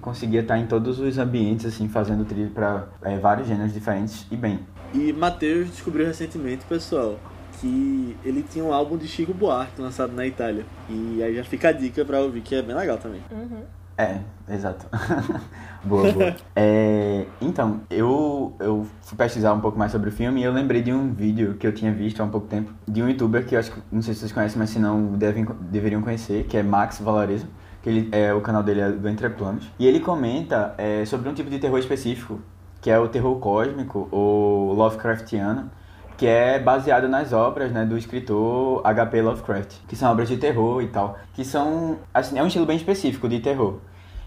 [0.00, 4.36] conseguia estar em todos os ambientes, assim, fazendo trilha pra é, vários gêneros diferentes e
[4.36, 4.60] bem.
[4.94, 7.18] E Matheus descobriu recentemente, pessoal,
[7.60, 10.64] que ele tinha um álbum de Chico Buarque lançado na Itália.
[10.88, 13.22] E aí já fica a dica pra ouvir, que é bem legal também.
[13.30, 13.62] Uhum.
[13.96, 14.86] É, exato.
[15.84, 16.36] boa, boa.
[16.56, 20.82] É, então, eu, eu fui pesquisar um pouco mais sobre o filme e eu lembrei
[20.82, 23.54] de um vídeo que eu tinha visto há um pouco tempo, de um youtuber que
[23.54, 26.56] eu acho que, não sei se vocês conhecem, mas se não, devem, deveriam conhecer, que
[26.56, 27.46] é Max Valarezo,
[27.82, 29.70] que ele, é, o canal dele é do Entre Planos.
[29.78, 32.40] E ele comenta é, sobre um tipo de terror específico,
[32.80, 35.70] que é o terror cósmico ou Lovecraftiano,
[36.16, 39.22] que é baseado nas obras né, do escritor H.P.
[39.22, 42.76] Lovecraft, que são obras de terror e tal, que são, assim, é um estilo bem
[42.76, 43.78] específico de terror,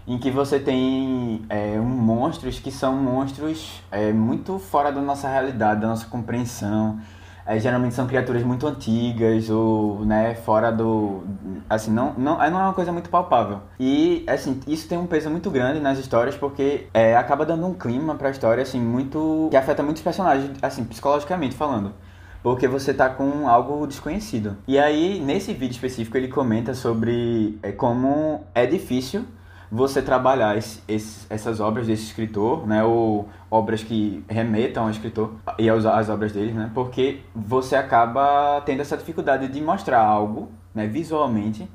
[0.06, 5.28] em que você tem é, um, monstros que são monstros é, muito fora da nossa
[5.28, 6.98] realidade, da nossa compreensão,
[7.46, 11.22] é, geralmente são criaturas muito antigas ou né, fora do
[11.70, 13.60] assim não não não é uma coisa muito palpável.
[13.78, 17.74] E assim isso tem um peso muito grande nas histórias porque é, acaba dando um
[17.74, 21.92] clima para a história assim muito que afeta muitos personagens assim psicologicamente falando.
[22.42, 24.56] Porque você tá com algo desconhecido.
[24.68, 29.24] E aí nesse vídeo específico ele comenta sobre é, como é difícil
[29.70, 35.34] você trabalhar esse, esse, essas obras desse escritor, né, ou obras que remetam ao escritor
[35.58, 40.86] e às obras dele, né, porque você acaba tendo essa dificuldade de mostrar algo, né,
[40.86, 41.68] visualmente,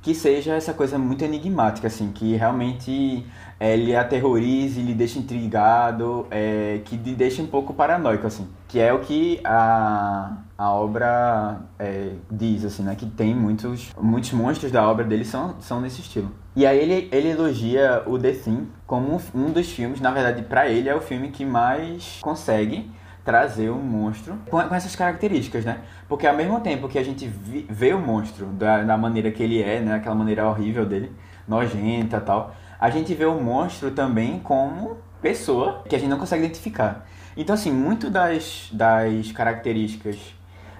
[0.00, 3.24] que seja essa coisa muito enigmática, assim, que realmente
[3.58, 8.78] é, lhe aterrorize, lhe deixe intrigado, é, que lhe deixe um pouco paranoico, assim, que
[8.78, 14.70] é o que a, a obra é, diz, assim, né, que tem muitos, muitos monstros
[14.70, 16.30] da obra dele são, são nesse estilo.
[16.54, 20.68] E aí ele, ele elogia o The Thing como um dos filmes, na verdade, para
[20.68, 22.90] ele é o filme que mais consegue
[23.24, 25.80] trazer o monstro com, com, essas características, né?
[26.08, 29.42] Porque ao mesmo tempo que a gente vi, vê o monstro da, da maneira que
[29.42, 29.94] ele é, né?
[29.94, 31.10] Aquela maneira horrível dele,
[31.48, 36.44] nojenta tal, a gente vê o monstro também como pessoa que a gente não consegue
[36.44, 37.06] identificar.
[37.36, 40.34] Então, assim, muito das, das características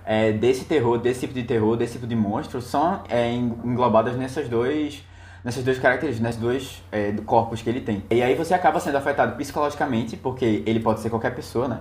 [0.05, 4.49] é, desse terror, desse tipo de terror, desse tipo de monstro, são é, englobadas nessas
[4.49, 5.03] dois
[5.45, 8.03] nessas duas características, nesses dois é, corpos que ele tem.
[8.11, 11.81] E aí você acaba sendo afetado psicologicamente, porque ele pode ser qualquer pessoa, né?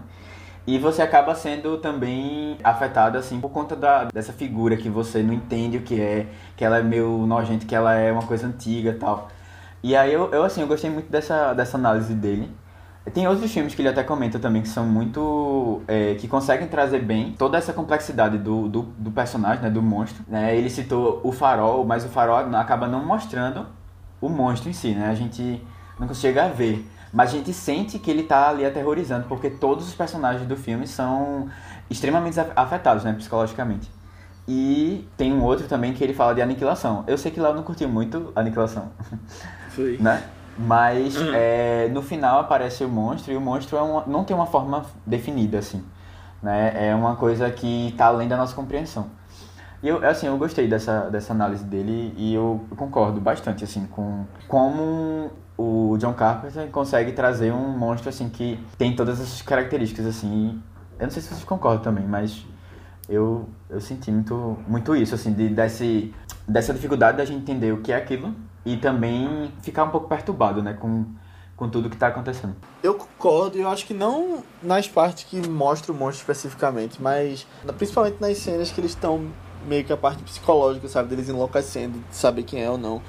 [0.68, 5.34] E você acaba sendo também afetado, assim, por conta da, dessa figura que você não
[5.34, 8.92] entende o que é, que ela é meio nojenta, que ela é uma coisa antiga
[8.92, 9.30] e tal.
[9.82, 12.50] E aí eu, eu, assim, eu gostei muito dessa, dessa análise dele.
[13.12, 15.82] Tem outros filmes que ele até comenta também que são muito.
[15.88, 20.24] É, que conseguem trazer bem toda essa complexidade do, do, do, personagem, né, do monstro.
[20.26, 20.56] Né?
[20.56, 23.66] Ele citou o farol, mas o farol acaba não mostrando
[24.22, 25.10] o monstro em si, né?
[25.10, 25.62] A gente
[26.00, 26.88] não a ver.
[27.12, 30.88] Mas a gente sente que ele tá ali aterrorizando, porque todos os personagens do filme
[30.88, 31.48] são
[31.90, 33.92] extremamente afetados, né, psicologicamente.
[34.48, 37.04] E tem um outro também que ele fala de aniquilação.
[37.06, 38.92] Eu sei que lá eu não curti muito aniquilação,
[39.70, 39.98] Foi.
[40.00, 40.24] né?
[40.58, 44.46] Mas é, no final aparece o monstro e o monstro é uma- não tem uma
[44.46, 45.84] forma definida, assim.
[46.42, 46.90] Né?
[46.90, 49.08] É uma coisa que tá além da nossa compreensão.
[49.82, 54.26] E eu, assim, eu gostei dessa, dessa análise dele e eu concordo bastante, assim, com
[54.48, 60.62] como o John Carpenter consegue trazer um monstro, assim, que tem todas essas características, assim.
[61.00, 62.46] Eu não sei se vocês concordam também, mas
[63.10, 66.14] eu, eu senti muito, muito isso, assim, de, desse,
[66.48, 68.34] dessa dificuldade da gente entender o que é aquilo
[68.66, 71.06] e também ficar um pouco perturbado, né, com,
[71.56, 72.56] com tudo que tá acontecendo.
[72.82, 77.46] Eu concordo, eu acho que não nas partes que mostram o monstro especificamente, mas
[77.78, 79.30] principalmente nas cenas que eles estão
[79.68, 81.10] meio que a parte psicológica, sabe?
[81.10, 83.02] Deles enlouquecendo, de saber quem é ou não.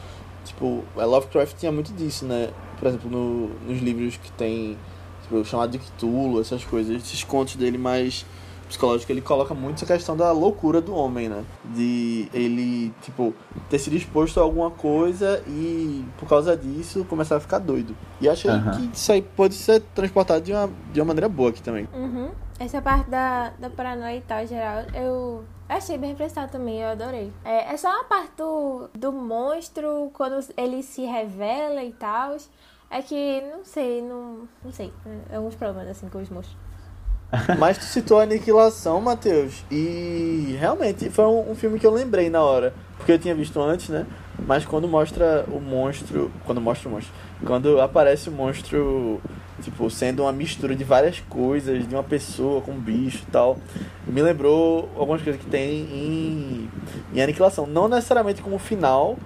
[0.44, 2.50] Tipo, a Lovecraft tinha muito disso, né?
[2.78, 4.76] Por exemplo, no, nos livros que tem
[5.22, 8.26] tipo, chamado de Cthulhu, essas coisas, esses contos dele mais
[8.64, 11.44] psicológicos, ele coloca muito essa questão da loucura do homem, né?
[11.64, 13.34] De ele, tipo,
[13.68, 17.96] ter sido exposto a alguma coisa e por causa disso começar a ficar doido.
[18.20, 18.72] E achei Aham.
[18.72, 21.88] que isso aí pode ser transportado de uma, de uma maneira boa aqui também.
[21.94, 22.30] Uhum.
[22.58, 27.32] Essa parte da, da paranoia e tal, geral, eu achei bem representado também, eu adorei.
[27.44, 32.36] É, é só uma parte do, do monstro, quando ele se revela e tal.
[32.90, 34.92] É que, não sei, não, não sei.
[35.28, 36.56] É alguns problemas, assim, com os monstros.
[37.58, 42.42] Mas tu citou Aniquilação, Matheus, e realmente foi um, um filme que eu lembrei na
[42.42, 44.06] hora, porque eu tinha visto antes, né?
[44.46, 47.12] Mas quando mostra o monstro, quando mostra o monstro,
[47.44, 49.20] quando aparece o monstro,
[49.62, 53.56] tipo, sendo uma mistura de várias coisas, de uma pessoa com um bicho e tal,
[54.06, 56.70] me lembrou algumas coisas que tem em,
[57.14, 59.16] em Aniquilação, não necessariamente como final,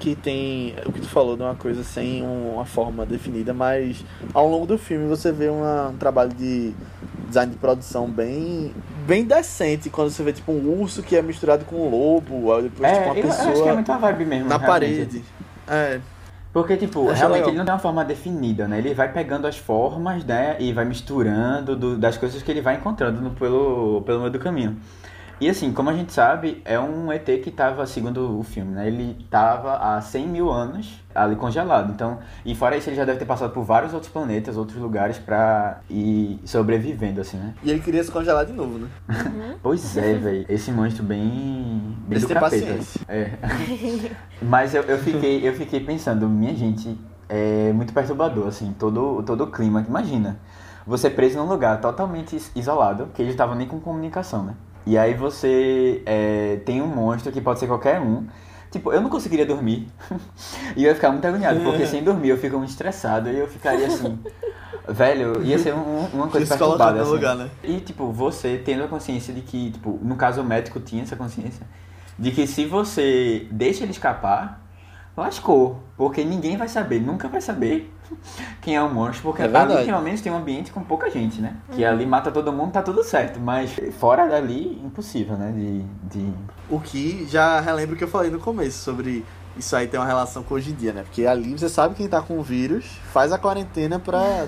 [0.00, 4.48] que tem o que tu falou de uma coisa sem uma forma definida, mas ao
[4.48, 6.72] longo do filme você vê uma- um trabalho de
[7.26, 8.72] design de produção bem
[9.06, 12.62] bem decente quando você vê tipo um urso que é misturado com um lobo, aí
[12.64, 14.48] depois tipo É, uma eu, eu acho que é pessoa muita vibe mesmo.
[14.48, 15.22] na parede.
[15.66, 16.00] É,
[16.50, 17.48] Porque, tipo, Achei realmente legal.
[17.50, 18.78] ele não tem uma forma definida, né?
[18.78, 20.56] Ele vai pegando as formas, né?
[20.58, 24.38] E vai misturando do- das coisas que ele vai encontrando no- pelo, pelo meio do
[24.38, 24.76] caminho.
[25.40, 28.88] E assim, como a gente sabe, é um ET que tava, segundo o filme, né?
[28.88, 31.92] Ele tava há 100 mil anos ali congelado.
[31.92, 35.16] Então, e fora isso, ele já deve ter passado por vários outros planetas, outros lugares
[35.18, 37.54] pra ir sobrevivendo, assim, né?
[37.62, 38.88] e ele queria se congelar de novo, né?
[39.62, 40.46] Pois é, velho.
[40.48, 41.96] Esse monstro bem.
[42.08, 42.40] bem do capeta.
[42.40, 43.00] paciência.
[43.08, 43.30] É.
[44.42, 46.98] Mas eu, eu, fiquei, eu fiquei pensando, minha gente,
[47.28, 49.84] é muito perturbador, assim, todo, todo o clima.
[49.86, 50.38] Imagina,
[50.86, 54.54] você preso num lugar totalmente is- isolado, que eles estavam nem com comunicação, né?
[54.88, 58.26] E aí você é, tem um monstro que pode ser qualquer um.
[58.70, 59.86] Tipo, eu não conseguiria dormir.
[60.74, 63.46] e eu ia ficar muito agoniado, porque sem dormir eu fico muito estressado e eu
[63.46, 64.18] ficaria assim.
[64.88, 67.02] Velho, ia ser um- uma coisa colocando perturbada.
[67.02, 67.10] assim.
[67.10, 67.50] lugar, né?
[67.62, 71.16] E, tipo, você tendo a consciência de que, tipo, no caso o médico tinha essa
[71.16, 71.66] consciência,
[72.18, 74.66] de que se você deixa ele escapar,
[75.14, 75.82] lascou.
[75.96, 77.92] Porque ninguém vai saber, nunca vai saber
[78.60, 81.40] quem é o monstro, porque É ali pelo menos tem um ambiente com pouca gente,
[81.40, 81.56] né?
[81.72, 83.40] Que ali mata todo mundo, tá tudo certo.
[83.40, 85.52] Mas fora dali, impossível, né?
[85.52, 85.82] De.
[86.18, 86.32] de...
[86.68, 89.24] O que já relembra o que eu falei no começo sobre
[89.56, 91.02] isso aí tem uma relação com hoje em dia, né?
[91.02, 94.46] Porque ali você sabe quem tá com o vírus, faz a quarentena pra,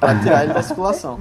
[0.00, 1.20] pra tirar ele da circulação.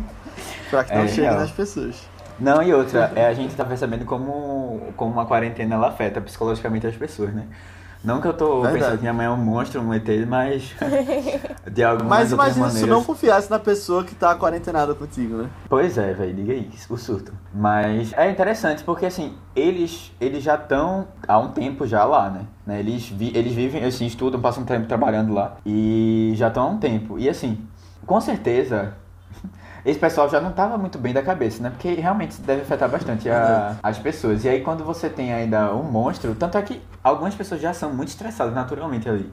[0.69, 2.07] Pra que não É chegue nas pessoas.
[2.39, 6.85] Não, e outra, é a gente tá percebendo como, como uma quarentena ela afeta psicologicamente
[6.85, 7.47] as pessoas, né?
[8.03, 8.79] Não que eu tô Verdade.
[8.79, 10.75] pensando que minha mãe é um monstro, um ET, mas
[11.71, 15.49] de algumas Mas imagina se tu não confiasse na pessoa que tá quarentenada contigo, né?
[15.67, 17.33] Pois é, velho, diga aí, o surto.
[17.53, 22.41] Mas é interessante porque, assim, eles, eles já estão há um tempo já lá, né?
[22.65, 22.79] né?
[22.79, 26.77] Eles, vi, eles vivem, assim, estudam, passam tempo trabalhando lá e já estão há um
[26.77, 27.17] tempo.
[27.19, 27.65] E, assim,
[28.05, 28.93] com certeza,
[29.89, 31.69] esse pessoal já não estava muito bem da cabeça, né?
[31.69, 34.43] Porque realmente deve afetar bastante a- as pessoas.
[34.43, 37.93] E aí, quando você tem ainda um monstro, tanto é que algumas pessoas já são
[37.93, 39.31] muito estressadas naturalmente ali.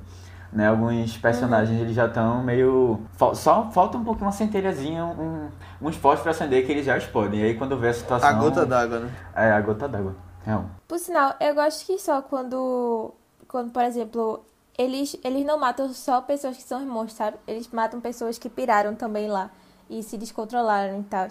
[0.53, 3.01] Né, alguns personagens eles já estão meio.
[3.17, 5.49] fal- Só falta um pouquinho uma centelhazinha, um,
[5.83, 7.41] um esforço pra acender que eles já explodem.
[7.41, 8.29] E aí quando vê a situação.
[8.29, 9.11] A gota d'água, né?
[9.35, 10.15] É, a gota d'água.
[10.47, 10.67] Real.
[10.87, 13.13] Por sinal, eu gosto que só quando,
[13.49, 14.45] quando por exemplo,
[14.79, 17.37] eles, eles não matam só pessoas que são monstros, sabe?
[17.49, 19.51] Eles matam pessoas que piraram também lá
[19.89, 21.29] e se descontrolaram e tal.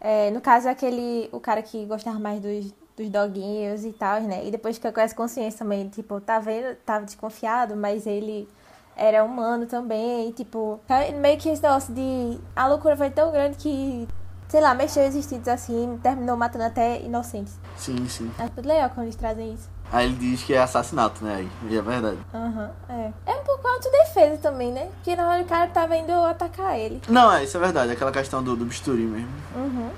[0.00, 4.46] É, no caso, aquele, o cara que gostava mais dos, dos doguinhos e tal, né?
[4.46, 8.48] E depois que com essa consciência também, tipo, tá vendo, tava desconfiado, mas ele
[8.96, 12.38] era humano também, e, tipo, tá- meio que esse negócio de.
[12.54, 14.06] A loucura foi tão grande que,
[14.48, 17.58] sei lá, mexeu os instintos assim, terminou matando até inocentes.
[17.76, 18.30] Sim, sim.
[18.38, 19.68] É tudo legal quando eles trazem isso.
[19.94, 21.48] Aí ele diz que é assassinato, né?
[21.70, 22.18] E é verdade.
[22.34, 23.12] Aham, uhum, é.
[23.26, 24.88] É um pouco autodefesa também, né?
[24.94, 27.00] Porque na hora o cara tá tava indo atacar ele.
[27.08, 27.92] Não, é, isso é verdade.
[27.92, 29.28] Aquela questão do, do bisturi mesmo.
[29.54, 29.90] Uhum.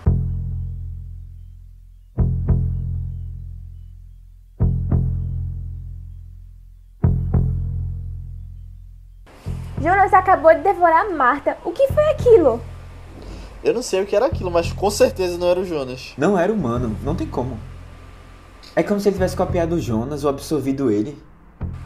[9.81, 11.57] Jonas acabou de devorar Marta.
[11.65, 12.61] O que foi aquilo?
[13.65, 16.13] Eu não sei o que era aquilo, mas com certeza não era o Jonas.
[16.19, 16.95] Não era humano.
[17.03, 17.59] Não tem como.
[18.79, 21.19] É como se ele tivesse copiado o Jonas ou absorvido ele.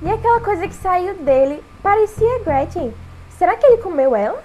[0.03, 2.92] E aquela coisa que saiu dele parecia Gretchen.
[3.38, 4.42] Será que ele comeu ela?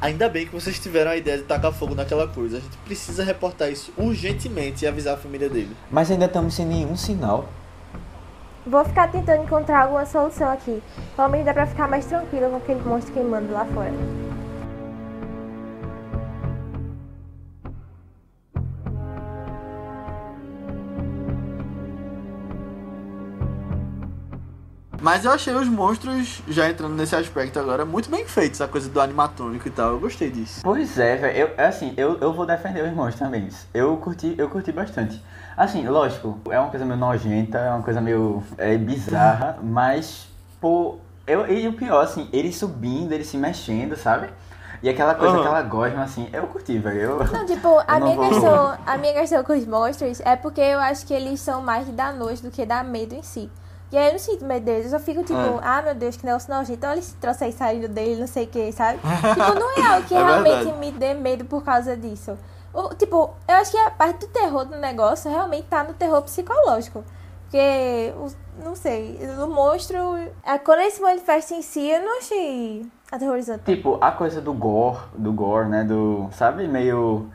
[0.00, 2.56] Ainda bem que vocês tiveram a ideia de tacar fogo naquela coisa.
[2.56, 5.76] A gente precisa reportar isso urgentemente e avisar a família dele.
[5.90, 7.46] Mas ainda estamos sem nenhum sinal.
[8.66, 10.82] Vou ficar tentando encontrar alguma solução aqui.
[11.14, 13.92] Pelo menos dá pra ficar mais tranquila com aquele monstro queimando lá fora.
[25.04, 28.88] Mas eu achei os monstros, já entrando nesse aspecto agora, muito bem feitos, a coisa
[28.88, 29.90] do animatrônico e tal.
[29.90, 30.60] Eu gostei disso.
[30.62, 31.36] Pois é, velho.
[31.36, 33.46] Eu, assim, eu, eu vou defender os monstros também.
[33.74, 35.22] Eu curti, eu curti bastante.
[35.54, 40.26] Assim, lógico, é uma coisa meio nojenta, é uma coisa meio é, bizarra, mas,
[40.58, 44.30] pô, eu, e o pior, assim, ele subindo, ele se mexendo, sabe?
[44.82, 45.40] E aquela coisa, Uhum.
[45.42, 46.98] aquela gosma, assim, eu curti, velho.
[46.98, 47.18] Eu...
[47.30, 50.62] Não, tipo, a não minha, vou- questão, a minha questão com os monstros é porque
[50.62, 53.50] eu acho que eles são mais dar nojo do que dar medo em si.
[53.92, 55.60] E aí eu não sinto medo deles, eu só fico tipo, É.
[55.62, 56.72] ah meu Deus, que negócio nojento.
[56.72, 58.98] Então eles trouxeram saindo dele, não sei o que, sabe?
[59.34, 60.78] tipo, não é algo que É realmente verdade.
[60.78, 62.36] me dê medo por causa disso.
[62.72, 66.20] O- tipo, eu acho que a parte do terror do negócio realmente tá no terror
[66.22, 67.04] psicológico.
[67.44, 69.96] Porque, o- não sei, o monstro.
[70.44, 73.62] a- Quando ele se manifesta em si, eu não achei aterrorizante.
[73.64, 75.84] Tipo, a coisa do gore, do gore, né?
[75.84, 77.28] Do, sabe, meio...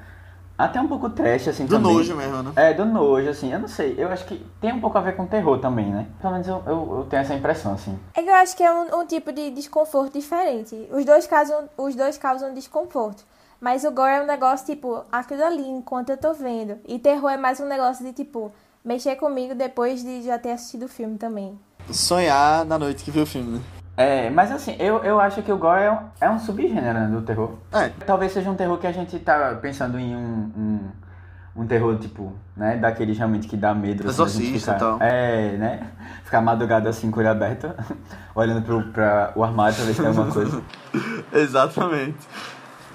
[0.59, 1.93] Até um pouco trash, assim, Do também.
[1.93, 2.51] nojo mesmo, né?
[2.57, 3.95] É, do nojo, assim, eu não sei.
[3.97, 6.05] Eu acho que tem um pouco a ver com terror também, né?
[6.19, 7.97] Pelo menos eu, eu, eu tenho essa impressão, assim.
[8.13, 10.75] É que eu acho que é um, um tipo de desconforto diferente.
[10.91, 13.23] Os dois, causam, os dois causam desconforto.
[13.61, 16.77] Mas o gore é um negócio, tipo, aquilo ali enquanto eu tô vendo.
[16.85, 18.51] E terror é mais um negócio de, tipo,
[18.83, 21.57] mexer comigo depois de já ter assistido o filme também.
[21.89, 23.63] Sonhar na noite que viu o filme, né?
[23.99, 27.07] É, mas assim, eu, eu acho que o gore é um, é um subgênero né,
[27.11, 27.55] do terror.
[27.73, 27.89] É.
[28.05, 32.31] Talvez seja um terror que a gente tá pensando em um, um, um terror, tipo,
[32.55, 34.03] né, daqueles realmente que dá medo.
[34.03, 34.97] assim, Exorcista ficar- e tal.
[35.01, 35.87] É, né,
[36.23, 37.69] ficar madrugado assim, com olho aberto,
[38.33, 40.61] olhando pro pra o armário pra ver se tem alguma coisa.
[41.33, 42.15] Exatamente.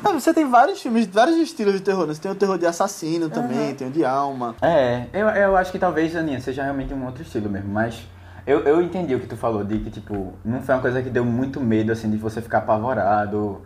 [0.02, 2.14] Ah, você tem vários filmes, vários estilos de terror, né?
[2.14, 4.54] Você tem o terror de assassino também, tem o de alma.
[4.62, 8.06] É, eu, eu acho que talvez, Aninha, seja realmente um outro estilo mesmo, mas
[8.46, 11.10] eu, eu entendi o que tu falou, de que, tipo, não foi uma coisa que
[11.10, 13.62] deu muito medo, assim, de você ficar apavorado,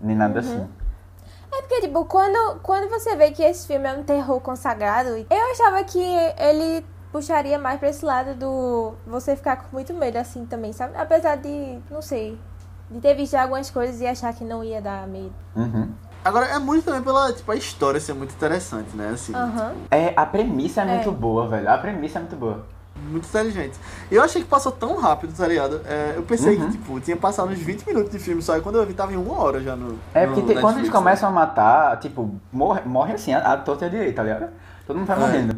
[0.00, 0.66] nem nada assim.
[1.52, 5.50] É porque, tipo, quando, quando você vê que esse filme é um terror consagrado, eu
[5.52, 6.00] achava que
[6.38, 10.96] ele puxaria mais pra esse lado do você ficar com muito medo, assim, também, sabe?
[10.96, 12.38] Apesar de, não sei,
[12.90, 15.32] de ter visto algumas coisas e achar que não ia dar medo.
[15.54, 15.90] Uhum.
[16.24, 19.10] Agora, é muito também pela, tipo, a história ser muito interessante, né?
[19.14, 19.74] Assim, Aham.
[19.90, 20.94] É, a premissa é, É.
[20.96, 21.70] muito boa, velho.
[21.70, 22.66] A premissa é muito boa.
[23.10, 23.78] Muito inteligente.
[24.10, 25.80] Eu achei que passou tão rápido, tá ligado?
[25.86, 26.66] É, eu pensei Uhum.
[26.66, 29.12] que, tipo, tinha passado uns 20 minutos de filme só, e quando eu vi tava
[29.12, 31.98] em uma hora já no É no porque tem- quando eles Netflix, começam a matar,
[31.98, 34.50] tipo, morre, morre assim, a, a torta é direita, tá ligado?
[34.86, 35.20] Todo mundo vai É.
[35.20, 35.56] morrendo.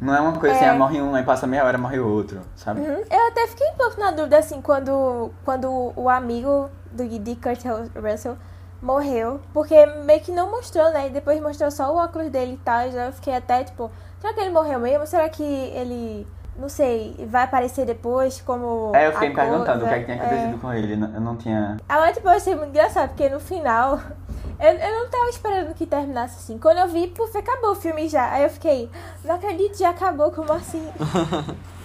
[0.00, 0.68] Não é uma coisa assim, É.
[0.70, 2.80] ah, morre um, aí passa meia hora, morre o outro, sabe?
[2.80, 3.02] Uhum.
[3.10, 7.64] Eu até fiquei um pouco na dúvida, assim, quando, quando o amigo do, de Kurt
[8.00, 8.36] Russell
[8.80, 9.40] morreu.
[9.52, 9.74] Porque
[10.04, 11.08] meio que não mostrou, né?
[11.08, 12.86] E depois mostrou só o óculos dele e tal.
[12.86, 15.04] E já eu fiquei até, tipo, será que ele morreu mesmo?
[15.04, 16.24] Será que ele,
[16.58, 18.92] não sei, vai aparecer depois como.
[18.94, 20.92] É, eu fiquei me perguntando o que é que tinha acontecido com ele.
[20.94, 21.76] Eu não tinha.
[21.88, 23.98] Agora, tipo, eu achei muito engraçado, porque no final.
[24.60, 26.58] Eu, eu não tava esperando que terminasse assim.
[26.58, 28.28] Quando eu vi, puf, acabou o filme já.
[28.32, 28.90] Aí eu fiquei,
[29.24, 30.84] não acredito, já acabou, como assim?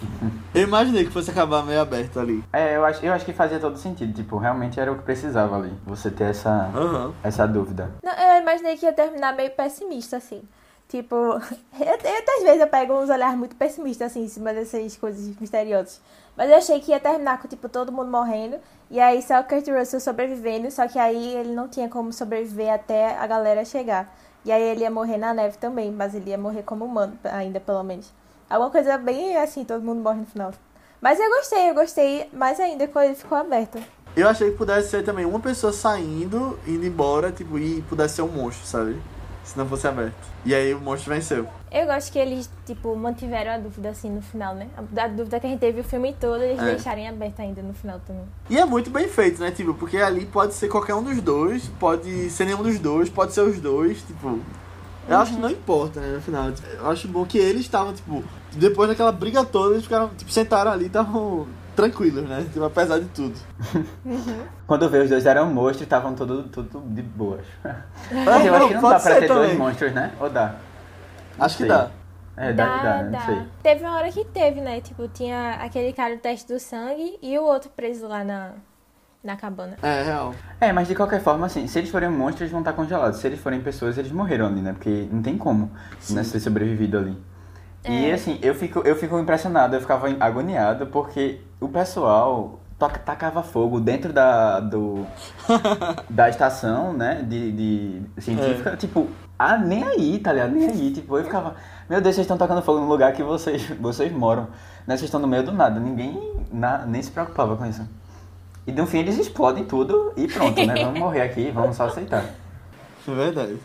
[0.53, 2.43] Eu imaginei que fosse acabar meio aberto ali.
[2.53, 4.13] É, eu acho, eu acho que fazia todo sentido.
[4.13, 5.73] Tipo, realmente era o que precisava ali.
[5.85, 7.13] Você ter essa, Aham.
[7.23, 7.91] essa dúvida.
[8.03, 10.43] Não, eu imaginei que ia terminar meio pessimista, assim.
[10.93, 11.15] Tipo,
[11.79, 15.35] eu, eu, às vezes eu pego uns olhares muito pessimistas, assim, em cima dessas coisas
[15.39, 15.99] misteriosas.
[16.37, 18.57] Mas eu achei que ia terminar com, tipo, todo mundo morrendo.
[18.91, 20.69] E aí só o Kurt Russell sobrevivendo.
[20.69, 24.15] Só que aí ele não tinha como sobreviver até a galera chegar.
[24.45, 25.91] E aí ele ia morrer na neve também.
[25.91, 28.13] Mas ele ia morrer como humano, ainda, pelo menos.
[28.47, 30.53] Alguma coisa bem assim, todo mundo morre no final.
[31.01, 33.83] Mas eu gostei, eu gostei mais ainda quando ele ficou aberto.
[34.15, 38.21] Eu achei que pudesse ser também uma pessoa saindo, indo embora, tipo, e pudesse ser
[38.21, 39.01] um monstro, sabe?
[39.43, 40.13] Se não fosse aberto.
[40.45, 41.45] E aí o monstro venceu.
[41.71, 44.67] Eu gosto que eles, tipo, mantiveram a dúvida assim no final, né?
[44.77, 46.65] A, dúvida que a gente teve o filme todo, eles É.
[46.75, 48.23] deixarem aberta ainda no final também.
[48.49, 49.51] E é muito bem feito, né?
[49.51, 53.33] Tipo, porque ali pode ser qualquer um dos dois, pode ser nenhum dos dois, pode
[53.33, 54.39] ser os dois, tipo.
[55.09, 56.49] Eu acho que não importa, né, no final.
[56.53, 58.23] Tipo, Eu acho bom que eles estavam, tipo,
[58.53, 62.45] depois daquela briga toda, eles ficaram, tipo, sentaram ali e estavam tranquilos, né?
[62.51, 63.33] Tipo, apesar de tudo.
[64.67, 67.45] Quando eu vi os dois eram monstros e estavam tudo, tudo de boas.
[68.11, 69.57] Mas É, eu acho que não dá pra ser ter dois também.
[69.57, 70.11] monstros, né?
[70.19, 70.55] Ou dá?
[71.37, 71.69] Não Acho que sei.
[71.69, 71.89] dá.
[72.35, 73.41] É, dá, dá, não sei.
[73.61, 74.81] Teve uma hora que teve, né?
[74.81, 78.51] Tipo, tinha aquele cara do teste do sangue e o outro preso lá na.
[79.23, 79.77] na cabana.
[79.83, 80.33] É, real.
[80.59, 83.19] É, mas de qualquer forma, assim, se eles forem monstros, eles vão estar congelados.
[83.19, 84.73] Se eles forem pessoas, eles morreram ali, né?
[84.73, 85.71] Porque não tem como
[86.09, 87.17] né, ser sobrevivido ali.
[87.87, 88.13] E É.
[88.13, 93.79] assim, eu fico, eu fico impressionado, eu ficava agoniado, porque o pessoal toca- tacava fogo
[93.79, 95.05] dentro da, do,
[96.09, 99.07] da estação, né, de, de científica, tipo,
[99.37, 100.51] ah, nem aí, tá ligado?
[100.53, 101.55] Nem aí, tipo, eu ficava,
[101.89, 104.43] meu Deus, vocês estão tocando fogo no lugar que vocês, vocês moram,
[104.87, 107.85] né, vocês estão no meio do nada, ninguém na- nem se preocupava com isso.
[108.65, 112.23] E no fim eles explodem tudo e pronto, né, vamos morrer aqui, vamos só aceitar.
[113.05, 113.57] É verdade.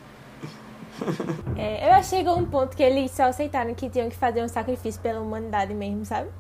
[1.54, 4.42] É, eu acho que chegou um ponto que eles só aceitaram que tinham que fazer
[4.44, 6.30] um sacrifício pela humanidade mesmo, sabe?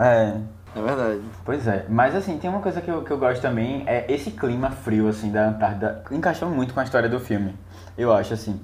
[0.00, 0.40] É,
[0.74, 1.22] É verdade.
[1.44, 4.30] Pois é, mas assim, tem uma coisa que eu, que eu gosto também, é esse
[4.32, 7.54] clima frio, assim, da Antártida, encaixou muito com a história do filme,
[7.96, 8.60] eu acho, assim.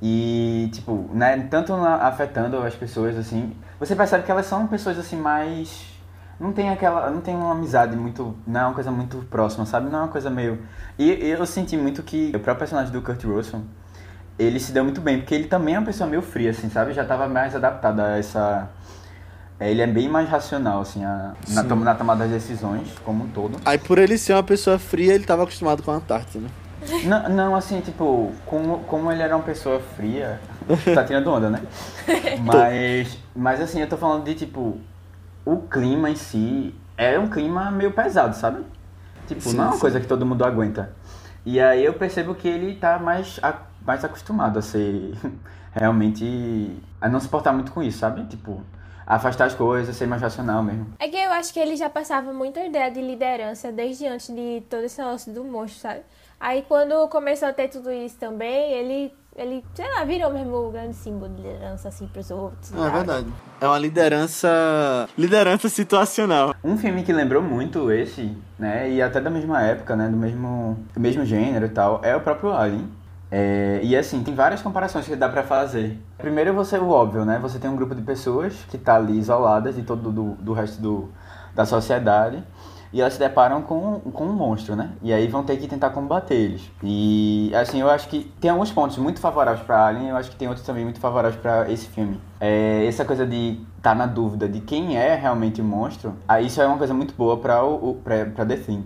[0.00, 4.98] E, tipo, né, tanto na- afetando as pessoas, assim, você percebe que elas são pessoas,
[4.98, 5.86] assim, mais...
[6.38, 9.90] Não tem aquela, não tem uma amizade muito, não é uma coisa muito próxima, sabe?
[9.90, 10.62] Não é uma coisa meio...
[10.96, 13.60] E eu senti muito que o próprio personagem do Kurt Russell,
[14.38, 16.92] ele se deu muito bem, porque ele também é uma pessoa meio fria, assim, sabe?
[16.92, 18.68] Já tava mais adaptado a essa...
[19.58, 23.24] é, Ele é bem mais racional, assim, a- na, tom- na tomada das decisões, como
[23.24, 23.58] um todo.
[23.64, 26.50] Aí por ele ser uma pessoa fria, ele tava acostumado com a Antártida, né?
[27.04, 30.40] Não, não, assim, tipo, como, como ele era uma pessoa fria,
[30.94, 31.60] tá tirando onda, né?
[32.44, 34.78] Mas, mas assim, eu tô falando de, tipo,
[35.44, 38.64] o clima em si é um clima meio pesado, sabe?
[39.26, 39.80] Tipo, Sim, não é uma sim.
[39.80, 40.90] coisa que todo mundo aguenta.
[41.44, 43.54] E aí eu percebo que ele tá mais, a-
[43.88, 45.14] mais acostumado a ser
[45.72, 46.76] realmente.
[47.00, 48.24] a não se portar muito com isso, sabe?
[48.26, 48.62] Tipo,
[49.06, 50.86] afastar as coisas, ser mais racional mesmo.
[50.98, 54.62] É que eu acho que ele já passava muita ideia de liderança desde antes de
[54.68, 56.00] todo esse negócio do monstro, sabe?
[56.38, 60.70] Aí quando começou a ter tudo isso também, ele, ele sei lá, virou mesmo o
[60.70, 62.72] grande símbolo de liderança, assim, pros outros.
[62.72, 63.26] É verdade.
[63.60, 65.08] É uma liderança.
[65.16, 66.54] Liderança situacional.
[66.62, 70.78] Um filme que lembrou muito esse, né, e até da mesma época, né, do mesmo,
[70.94, 72.97] do mesmo gênero e tal, é o próprio Alien.
[73.30, 75.98] É, e assim, tem várias comparações que dá pra fazer.
[76.16, 79.76] Primeiro você, o óbvio, né, você tem um grupo de pessoas que tá ali isoladas
[79.76, 81.08] de todo do, do resto do,
[81.54, 82.42] da sociedade
[82.90, 85.90] e elas se deparam com, com um monstro, né, e aí vão ter que tentar
[85.90, 86.70] combater eles.
[86.82, 90.36] E assim, eu acho que tem alguns pontos muito favoráveis pra Alien, eu acho que
[90.36, 92.18] tem outros também muito favoráveis pra esse filme.
[92.40, 96.62] É, essa coisa de estar tá na dúvida de quem é realmente o monstro, isso
[96.62, 98.84] é uma coisa muito boa pra, o, o, pra, pra The Thing.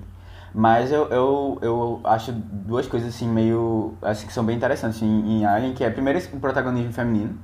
[0.54, 3.94] Mas eu, eu, eu acho duas coisas assim meio.
[4.02, 7.38] assim que são bem interessantes em, em Alien, que é primeiro o protagonismo feminino.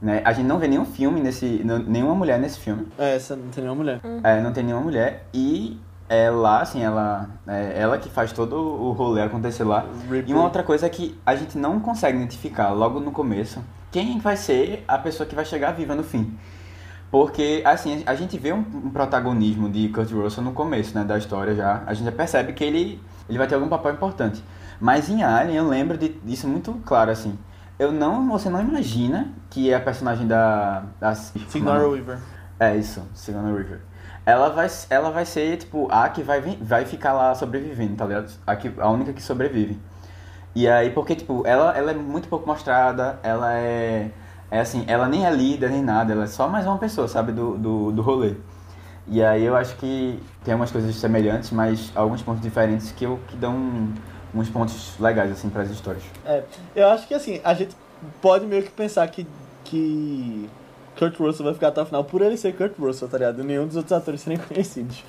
[0.00, 0.22] Né?
[0.24, 1.62] A gente não vê nenhum filme nesse.
[1.64, 2.86] não- nenhuma mulher nesse filme.
[2.98, 4.00] É, essa não tem nenhuma mulher.
[4.24, 5.26] É, não tem nenhuma mulher.
[5.34, 5.78] E
[6.08, 7.28] ela, assim, ela.
[7.46, 9.84] É ela que faz todo o rolê acontecer lá.
[10.26, 14.18] E uma outra coisa é que a gente não consegue identificar logo no começo quem
[14.18, 16.36] vai ser a pessoa que vai chegar viva no fim.
[17.18, 21.16] Porque, assim, a gente vê um, um protagonismo de Kurt Russell no começo, né, da
[21.16, 21.82] história já.
[21.86, 24.44] A gente já percebe que ele, ele vai ter algum papel importante.
[24.78, 27.38] Mas em Alien eu lembro de, disso muito claro, assim.
[27.78, 30.82] Eu não, você não imagina que a personagem da...
[31.00, 32.18] da Signora Weaver.
[32.60, 33.80] é isso, Sigourney Weaver.
[34.26, 38.30] Ela vai, ela vai ser, tipo, a que vai, vai ficar lá sobrevivendo, tá ligado?
[38.46, 39.80] A, que, a única que sobrevive.
[40.54, 44.10] E aí, porque, tipo, ela, ela é muito pouco mostrada, ela é,
[44.50, 47.32] é assim, ela nem é líder nem nada, ela é só mais uma pessoa, sabe,
[47.32, 48.34] do, do, do rolê.
[49.08, 53.20] E aí eu acho que tem algumas coisas semelhantes, mas alguns pontos diferentes que, eu,
[53.28, 53.88] que dão
[54.34, 56.02] uns pontos legais, assim, para as histórias.
[56.24, 56.42] É,
[56.74, 57.74] eu acho que assim, a gente
[58.20, 59.26] pode meio que pensar que,
[59.64, 60.48] que
[60.98, 63.44] Kurt Russell vai ficar até o final por ele ser Kurt Russell, tá ligado?
[63.44, 65.04] Nenhum dos outros atores serem conhecidos.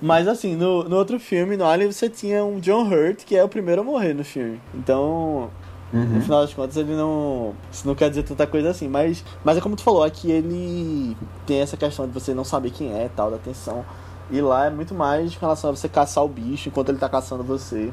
[0.00, 3.42] Mas assim, no, no outro filme, no Alien, você tinha um John Hurt, que é
[3.42, 4.60] o primeiro a morrer no filme.
[4.74, 5.50] Então,
[5.94, 6.20] no Uhum.
[6.20, 7.54] final das contas, ele não.
[7.72, 8.88] Isso não quer dizer tanta coisa assim.
[8.88, 11.16] Mas, mas é como tu falou, aqui ele
[11.46, 13.84] tem essa questão de você não saber quem é tal, da atenção.
[14.30, 17.08] E lá é muito mais com relação a você caçar o bicho enquanto ele tá
[17.08, 17.92] caçando você.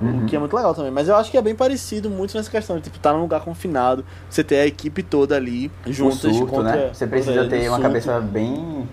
[0.00, 0.24] Uhum.
[0.24, 0.90] O que é muito legal também.
[0.90, 3.40] Mas eu acho que é bem parecido muito nessa questão de tipo, estar num lugar
[3.42, 6.72] confinado, você ter a equipe toda ali juntas surto, contra.
[6.76, 6.90] né?
[6.92, 7.82] Você precisa ter uma surto.
[7.82, 8.88] cabeça bem,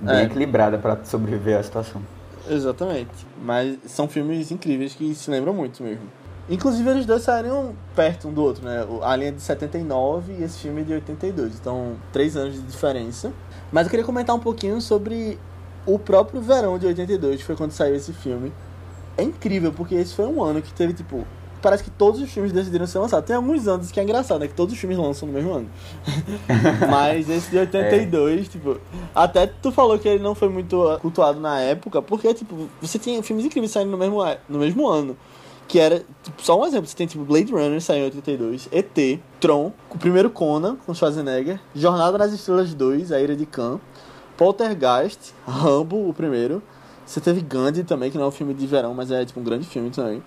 [0.00, 0.22] bem É.
[0.22, 2.00] equilibrada para sobreviver à situação.
[2.48, 3.26] Exatamente.
[3.44, 6.04] Mas são filmes incríveis que se lembram muito mesmo.
[6.48, 8.84] Inclusive eles dois saíram perto um do outro, né?
[8.88, 11.54] O Alien é de 79 e esse filme é de 82.
[11.60, 13.32] Então, três anos de diferença.
[13.70, 15.38] Mas eu queria comentar um pouquinho sobre
[15.86, 18.52] o próprio verão de 82, que foi quando saiu esse filme.
[19.16, 21.24] É incrível, porque esse foi um ano que teve, tipo...
[21.62, 23.26] Parece que todos os filmes decidiram ser lançados.
[23.26, 24.48] Tem alguns anos que é engraçado, né?
[24.48, 25.68] Que todos os filmes lançam no mesmo ano.
[26.90, 28.78] Mas esse de 82, tipo...
[29.14, 32.98] Até tu falou que ele não foi muito ah, cultuado na época, porque, tipo, você
[32.98, 35.16] tinha filmes incríveis saindo no mesmo, a- no mesmo ano.
[35.70, 39.20] Que era, tipo, só um exemplo, você tem, tipo, Blade Runner, saiu em 82, ET,
[39.38, 43.78] Tron, o primeiro Conan, com Schwarzenegger, Jornada nas Estrelas 2, A Ira de Khan,
[44.36, 46.60] Poltergeist, Rambo, o primeiro,
[47.06, 49.44] Você teve Gandhi também, que não é um filme de verão, mas é tipo um
[49.44, 50.20] grande filme também.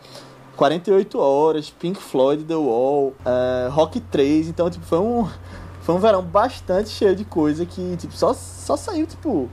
[0.56, 4.48] 48 Horas, Pink Floyd, The Wall, uh, Rock 3.
[4.48, 5.28] Então, tipo, foi um,
[5.82, 9.50] foi um verão bastante cheio de coisa que, tipo, só, só saiu, tipo.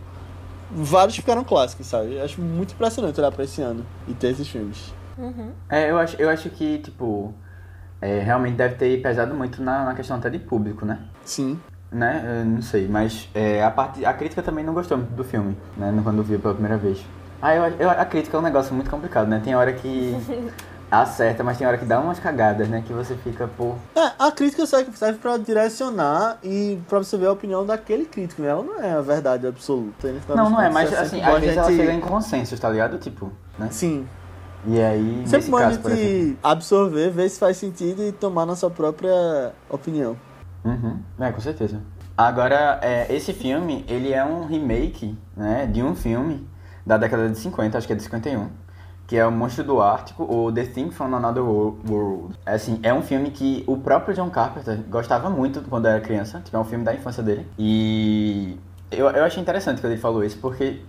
[0.72, 2.14] Vários ficaram clássicos, sabe?
[2.14, 4.99] Eu acho muito impressionante olhar pra esse ano e ter esses filmes.
[5.18, 5.50] Uhum.
[5.68, 7.34] É, eu acho, eu acho que, tipo,
[8.00, 10.98] é, realmente deve ter pesado muito na, na questão até de público, né?
[11.24, 11.58] Sim.
[11.92, 12.40] Né?
[12.40, 15.56] Eu não sei, mas é, a, parte, a crítica também não gostou muito do filme,
[15.76, 15.92] né?
[16.04, 17.04] Quando viu pela primeira vez.
[17.42, 19.40] Ah, eu, eu, a crítica é um negócio muito complicado, né?
[19.42, 20.14] Tem hora que
[20.90, 22.82] acerta, mas tem hora que dá umas cagadas, né?
[22.86, 23.74] Que você fica, pô.
[23.96, 28.42] É, a crítica serve, serve pra direcionar e pra você ver a opinião daquele crítico,
[28.42, 28.48] né?
[28.48, 30.12] Ela não é a verdade absoluta.
[30.12, 30.20] né?
[30.28, 32.98] Não, não é, mas assim, às vezes ela gente- chega em consenso, tá ligado?
[32.98, 33.68] Tipo, né?
[33.70, 34.06] Sim.
[34.66, 36.08] E aí, Sempre nesse bom a caso, por exemplo.
[36.26, 40.16] gente absorver, ver se faz sentido e tomar nossa própria opinião.
[40.64, 41.80] Uhum, é, com certeza.
[42.16, 46.46] Agora, é, esse filme, ele é um remake, né, de um filme
[46.84, 48.48] da década de 50, acho que é de 51,
[49.06, 52.34] que é O Monstro do Ártico, ou The Thing from Another Wo- World.
[52.44, 56.40] É, assim, é um filme que o próprio John Carpenter gostava muito quando era criança,
[56.44, 57.46] tipo, é um filme da infância dele.
[57.58, 58.58] E
[58.90, 60.82] eu, eu achei interessante quando ele falou isso, porque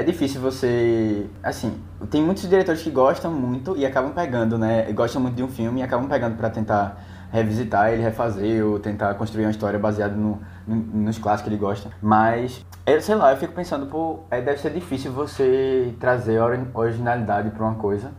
[0.00, 1.26] é difícil você.
[1.42, 1.78] Assim,
[2.10, 4.90] tem muitos diretores que gostam muito e acabam pegando, né?
[4.92, 9.12] Gostam muito de um filme e acabam pegando pra tentar revisitar ele, refazer ou tentar
[9.14, 11.90] construir uma história baseada no, no- nos clássicos que ele gosta.
[12.00, 16.66] Mas, eu, sei lá, eu fico pensando, pô, é, deve ser difícil você trazer ori-
[16.72, 18.12] originalidade pra uma coisa,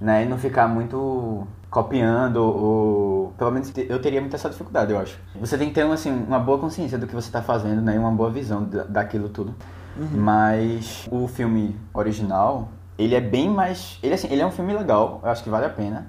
[0.00, 0.22] né?
[0.24, 3.32] E não ficar muito copiando ou...
[3.36, 5.18] Pelo menos eu teria muita essa dificuldade, eu acho.
[5.40, 7.96] Você tem que ter, assim, uma boa consciência do que você tá fazendo, né?
[7.96, 9.52] E uma boa visão da- daquilo tudo.
[9.96, 12.68] Mas o filme original,
[12.98, 13.98] ele é bem mais.
[14.02, 16.06] Ele, assim, ele é um filme legal, eu acho que vale a pena.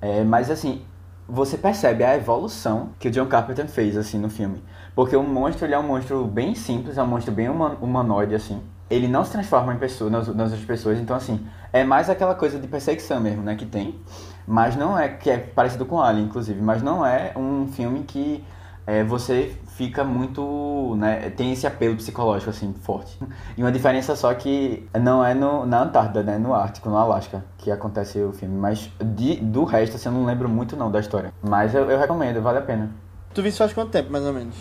[0.00, 0.82] É, mas assim,
[1.28, 4.62] você percebe a evolução que o John Carpenter fez assim no filme.
[4.94, 8.34] Porque o monstro ele é um monstro bem simples, é um monstro bem huma- humanoide
[8.34, 8.62] assim.
[8.88, 12.34] Ele não se transforma em pessoa, nas, nas outras pessoas, então assim, é mais aquela
[12.34, 14.00] coisa de perseguição mesmo, né, que tem.
[14.46, 18.44] Mas não é, que é parecido com Alien, inclusive, mas não é um filme que
[18.84, 23.18] é, você fica muito, né, tem esse apelo psicológico assim forte.
[23.56, 27.42] E uma diferença só que não é no, na Antártida, né, no Ártico, no Alasca,
[27.56, 31.00] que acontece o filme, mas de, do resto assim, eu não lembro muito não da
[31.00, 31.32] história.
[31.42, 32.90] Mas eu, eu recomendo, vale a pena.
[33.32, 34.54] Tu viste faz quanto tempo, mais ou menos?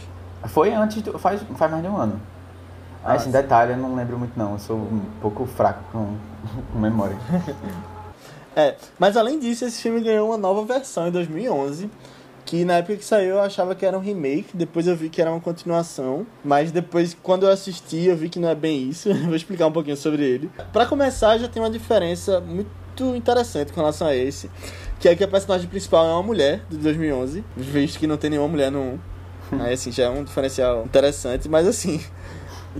[0.45, 2.19] Foi antes, do, faz, faz mais de um ano.
[3.03, 3.31] Ah, assim, sim.
[3.31, 6.15] detalhe, eu não lembro muito não, eu sou um pouco fraco com,
[6.71, 7.17] com memória.
[8.55, 11.89] É, mas além disso, esse filme ganhou uma nova versão em 2011,
[12.49, 15.21] que na época que saiu eu achava que era um remake, depois eu vi que
[15.21, 19.13] era uma continuação, mas depois quando eu assisti eu vi que não é bem isso,
[19.25, 20.49] vou explicar um pouquinho sobre ele.
[20.73, 24.49] Pra começar, já tem uma diferença muito interessante com relação a esse,
[24.99, 28.31] que é que a personagem principal é uma mulher, de 2011, visto que não tem
[28.31, 28.99] nenhuma mulher no 1.
[29.61, 32.01] Aí assim, já é um diferencial interessante, mas assim,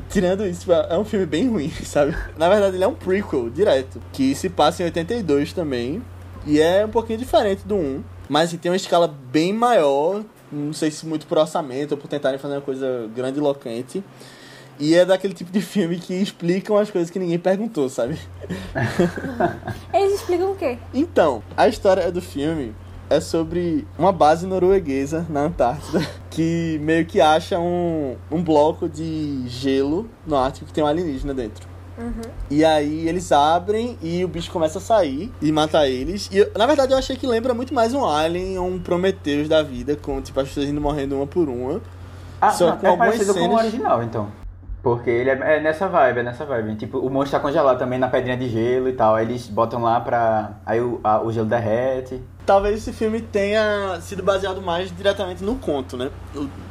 [0.08, 2.16] Tirando isso, é um filme bem ruim, sabe?
[2.38, 6.02] Na verdade, ele é um prequel direto, que se passa em 82 também,
[6.46, 10.72] e é um pouquinho diferente do 1, mas assim, tem uma escala bem maior, não
[10.72, 14.04] sei se muito por orçamento ou por tentarem fazer uma coisa grandiloquente.
[14.80, 18.18] E é daquele tipo de filme que explicam as coisas que ninguém perguntou, sabe?
[19.94, 20.78] Eles explicam o quê?
[20.94, 22.74] Então, a história do filme
[23.10, 26.00] é sobre uma base norueguesa na Antártida
[26.32, 31.34] que meio que acha um, um bloco de gelo no Ártico que tem um alienígena
[31.34, 31.69] dentro.
[32.50, 36.30] E aí eles abrem e o bicho começa a sair e mata eles.
[36.32, 39.62] E na verdade eu achei que lembra muito mais um Alien ou um Prometheus da
[39.62, 41.82] vida, com tipo as pessoas indo morrendo uma por uma.
[42.42, 44.28] Ah, Só não, com é algumas parecido com o cenas- original, então.
[44.82, 46.76] Porque ele é, é nessa vibe, é nessa vibe.
[46.76, 49.14] Tipo, o monstro tá congelado também na pedrinha de gelo e tal.
[49.14, 50.52] Aí eles botam lá pra.
[50.66, 52.22] Aí o, a- o gelo derrete.
[52.46, 56.10] Talvez esse filme tenha sido baseado mais diretamente no conto, né?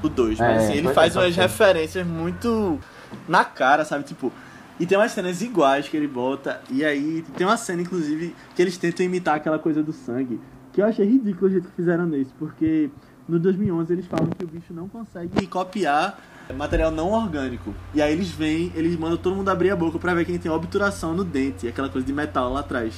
[0.03, 0.39] O 2.
[0.39, 2.81] Mas É, assim, ele pode faz umas referências muito
[3.29, 4.05] na cara, sabe?
[4.05, 4.33] Tipo.
[4.81, 6.61] E tem umas cenas iguais que ele bota.
[6.71, 10.41] E aí tem uma cena, inclusive, que eles tentam imitar aquela coisa do sangue.
[10.73, 12.33] Que eu achei ridículo o jeito que fizeram nesse.
[12.35, 12.91] Porque
[13.29, 16.19] no 2011 eles falam que o bicho não consegue copiar
[16.55, 17.75] material não orgânico.
[17.95, 20.51] E aí eles vêm, eles mandam todo mundo abrir a boca pra ver quem tem
[20.51, 21.69] obturação no dente.
[21.69, 22.95] Aquela coisa de metal lá atrás.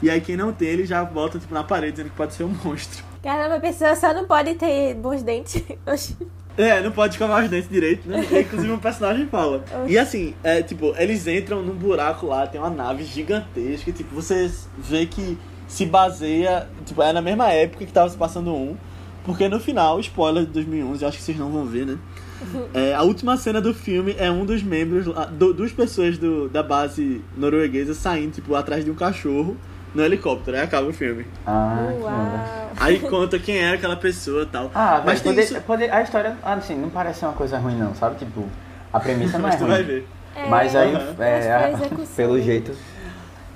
[0.00, 2.44] E aí quem não tem, ele já bota tipo, na parede dizendo que pode ser
[2.44, 3.04] um monstro.
[3.22, 5.64] Caramba, a pessoa só não pode ter bons dentes.
[6.58, 8.26] É, não pode escovar os dentes direito, né?
[8.30, 9.64] E, inclusive o personagem fala.
[9.86, 14.14] E assim, é tipo, eles entram num buraco lá, tem uma nave gigantesca, e, tipo,
[14.14, 15.38] você vê que
[15.68, 18.76] se baseia, tipo, é na mesma época que tava se passando um,
[19.24, 21.96] porque no final, spoiler de 2011, eu acho que vocês não vão ver, né?
[22.72, 26.62] É, a última cena do filme é um dos membros, do- duas pessoas do, da
[26.62, 29.56] base norueguesa saindo, tipo, atrás de um cachorro
[29.94, 31.26] no helicóptero, aí acaba o filme.
[31.46, 31.88] Ah.
[32.00, 32.70] Uau.
[32.80, 34.70] Aí conta quem era aquela pessoa e tal.
[34.74, 37.58] Ah, Mas mas tem poder, isso- poder- a história, assim, não parece ser uma coisa
[37.58, 38.16] ruim não, sabe?
[38.16, 38.46] Tipo,
[38.92, 39.70] a premissa não é Mas tu ruim.
[39.72, 40.06] vai ver.
[40.36, 42.14] É, Mas aí, é, a execução.
[42.16, 42.72] pelo jeito.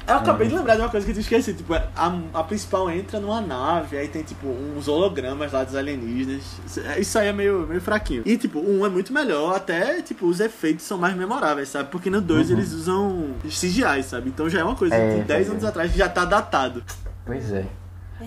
[0.06, 1.58] Eu acabei de lembrar de uma coisa que eu tinha esquecido.
[1.58, 6.42] Tipo, a, a principal entra numa nave, aí tem, tipo, uns hologramas lá dos alienígenas.
[6.98, 8.22] Isso aí é meio, meio fraquinho.
[8.26, 11.88] E, tipo, um é muito melhor, até, tipo, os efeitos são mais memoráveis, sabe?
[11.90, 12.56] Porque no 2 Uhum.
[12.56, 14.28] eles usam CGI, sabe?
[14.28, 15.50] Então já é uma coisa É, de 10 é.
[15.50, 16.82] anos atrás que já tá datado.
[17.24, 17.64] Pois é.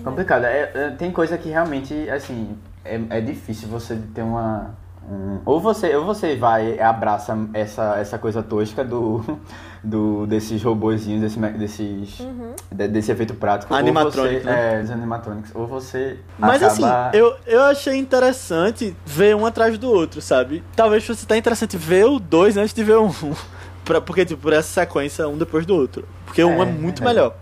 [0.02, 0.44] Complicado.
[0.44, 4.74] É, é, tem coisa que realmente, assim, é, é difícil você ter uma.
[5.08, 9.22] Um- ou você, ou você vai e abraça essa, essa coisa tosca do,
[9.84, 12.54] do desses robozinhos, desse, desses, Uhum.
[12.72, 13.72] de- desse efeito prático.
[13.74, 14.74] Animatronic, ou você, né?
[14.78, 15.50] É, dos animatronics.
[15.54, 17.08] Ou você Mas acaba...
[17.08, 20.62] assim, eu, eu achei interessante ver um atrás do outro, sabe?
[20.74, 23.10] Talvez fosse até interessante ver o dois antes de ver um.
[23.84, 26.04] Pra- porque, tipo, por essa sequência, um depois do outro.
[26.24, 27.06] Porque um é É, muito é.
[27.06, 27.36] melhor.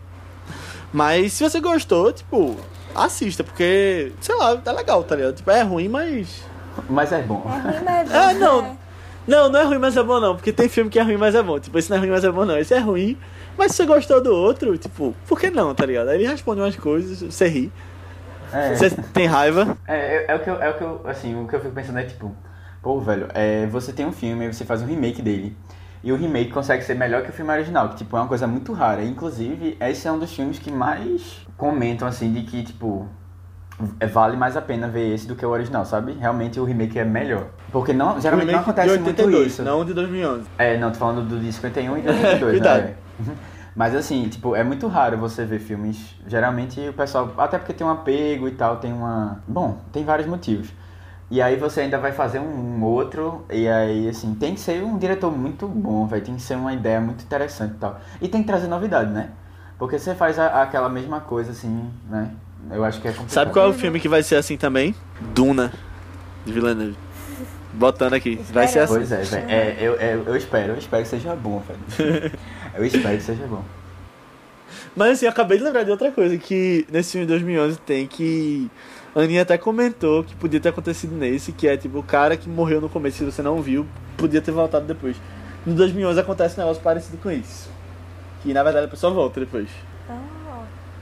[0.93, 2.57] Mas se você gostou, tipo,
[2.95, 5.35] assista, porque, sei lá, tá legal, tá ligado?
[5.37, 6.43] Tipo, é ruim, mas.
[6.89, 7.43] Mas é bom.
[7.47, 8.19] É ruim, mas é bom.
[8.19, 8.63] Ah, não.
[8.63, 8.77] né?
[9.27, 10.37] Não, não é ruim, mas é bom não.
[10.37, 11.59] Porque tem filme que é ruim, mas é bom.
[11.59, 12.59] Tipo, esse não é ruim, mas é bom não.
[12.59, 13.17] Esse é ruim.
[13.57, 16.09] Mas se você gostou do outro, tipo, por que não, tá ligado?
[16.09, 17.73] Aí ele responde umas coisas, você ri.
[18.53, 18.75] É.
[18.75, 19.77] Você tem raiva.
[19.87, 21.75] É, é, é o que eu, é o que eu, assim, o que eu fico
[21.75, 22.35] pensando é tipo,
[22.83, 25.57] pô, velho, é, você tem um filme, aí você faz um remake dele.
[26.03, 28.47] E o remake consegue ser melhor que o filme original, que tipo, é uma coisa
[28.47, 29.03] muito rara.
[29.03, 33.09] Inclusive, esse é um dos filmes que mais comentam assim de que, tipo,
[34.13, 36.13] vale mais a pena ver esse do que o original, sabe?
[36.13, 37.47] Realmente o remake é melhor.
[37.73, 39.63] Porque não, geralmente não acontece de 82, muito isso.
[39.63, 40.45] não de 2011.
[40.59, 42.83] É, não, tô falando do de 51 e de 82, Cuidado.
[42.83, 42.95] né?
[43.77, 46.15] Mas assim, tipo, é muito raro você ver filmes.
[46.29, 47.33] Geralmente o pessoal.
[47.37, 49.41] Até porque tem um apego e tal, tem uma.
[49.49, 50.73] Bom, tem vários motivos.
[51.29, 53.45] E aí você ainda vai fazer um outro.
[53.51, 56.23] E aí, assim, tem que ser um diretor muito bom, velho.
[56.25, 57.99] Tem que ser uma ideia muito interessante e tal.
[58.23, 59.31] E tem que trazer novidade, né?
[59.77, 62.31] Porque você faz a- aquela mesma coisa, assim, né?
[62.71, 63.33] Eu acho que é complicado.
[63.33, 64.95] Sabe qual é o filme que vai ser assim também?
[65.35, 65.73] Duna,
[66.45, 66.97] de Villeneuve.
[67.73, 68.37] Botando aqui.
[68.53, 68.95] Vai ser assim.
[68.95, 69.51] Pois é, velho.
[69.51, 72.33] É, eu, eu, eu espero, eu espero que seja bom, velho.
[72.77, 73.63] Eu espero que seja bom.
[74.97, 78.05] Mas assim, eu acabei de lembrar de outra coisa que nesse filme de 2011 tem
[78.05, 78.69] que.
[79.15, 82.49] A Aninha até comentou que podia ter acontecido nesse, que é tipo o cara que
[82.49, 83.87] morreu no começo, se você não viu,
[84.17, 85.17] podia ter voltado depois.
[85.65, 87.71] No 2011 acontece um negócio parecido com isso.
[88.43, 89.69] Que na verdade a pessoa volta depois.
[90.09, 90.19] Ah,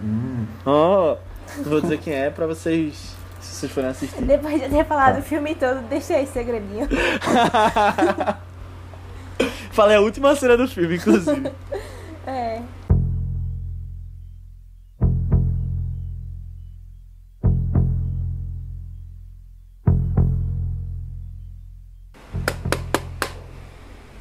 [0.02, 0.44] Hum.
[0.66, 1.16] Ó,
[1.58, 2.94] não vou dizer quem é pra vocês,
[3.40, 4.22] se vocês forem assistir.
[4.22, 6.88] depois de eu ter falado o filme todo, deixei esse segredinho.
[9.72, 11.50] Falei a última cena do filme, inclusive.
[12.24, 12.62] É.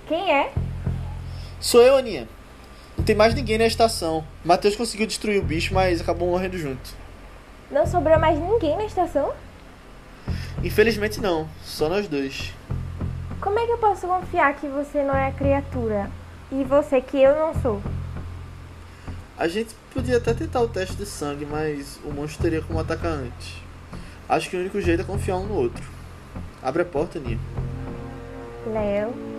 [0.07, 0.51] Quem é?
[1.59, 2.27] Sou eu, Aninha.
[2.97, 4.25] Não tem mais ninguém na estação.
[4.43, 7.00] Matheus conseguiu destruir o bicho, mas acabou morrendo junto.
[7.71, 9.33] Não sobrou mais ninguém na estação?
[10.63, 12.53] Infelizmente não, só nós dois.
[13.39, 16.11] Como é que eu posso confiar que você não é a criatura?
[16.51, 17.81] E você que eu não sou?
[19.37, 23.13] A gente podia até tentar o teste de sangue, mas o monstro teria como atacar
[23.13, 23.55] antes.
[24.27, 25.83] Acho que o único jeito é confiar um no outro.
[26.61, 27.39] Abre a porta, Aninha.
[28.67, 29.30] Léo.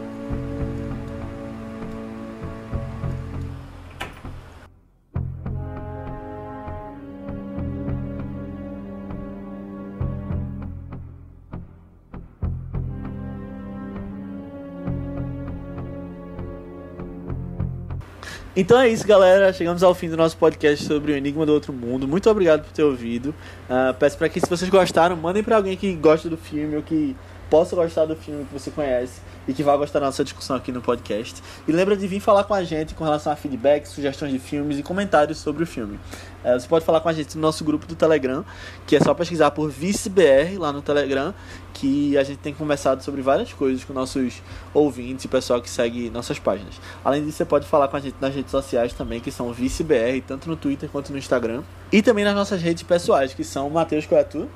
[18.55, 19.51] Então é isso, galera.
[19.51, 22.07] Chegamos ao fim do nosso podcast sobre o Enigma do Outro Mundo.
[22.07, 23.35] Muito obrigado por ter ouvido.
[23.69, 26.83] Ah, peço para que, se vocês gostaram, mandem para alguém que gosta do filme ou
[26.83, 27.17] que
[27.53, 30.73] possa gostar do filme que você conhece e que vai gostar da nossa discussão aqui
[30.73, 31.43] no podcast.
[31.69, 34.79] E lembra de vir falar com a gente com relação a feedback, sugestões de filmes
[34.79, 36.01] e comentários sobre o filme.
[36.43, 38.43] Eh, você pode falar com a gente no nosso grupo do Telegram,
[38.87, 41.35] que é só pesquisar por ViceBR lá no Telegram,
[41.75, 44.41] que a gente tem conversado sobre várias coisas com nossos
[44.73, 46.81] ouvintes e pessoal que segue nossas páginas.
[47.05, 50.23] Além disso, você pode falar com a gente nas redes sociais também, que são ViceBR,
[50.27, 51.63] tanto no Twitter quanto no Instagram.
[51.93, 54.49] E também nas nossas redes pessoais, que são Matheus Coiatu,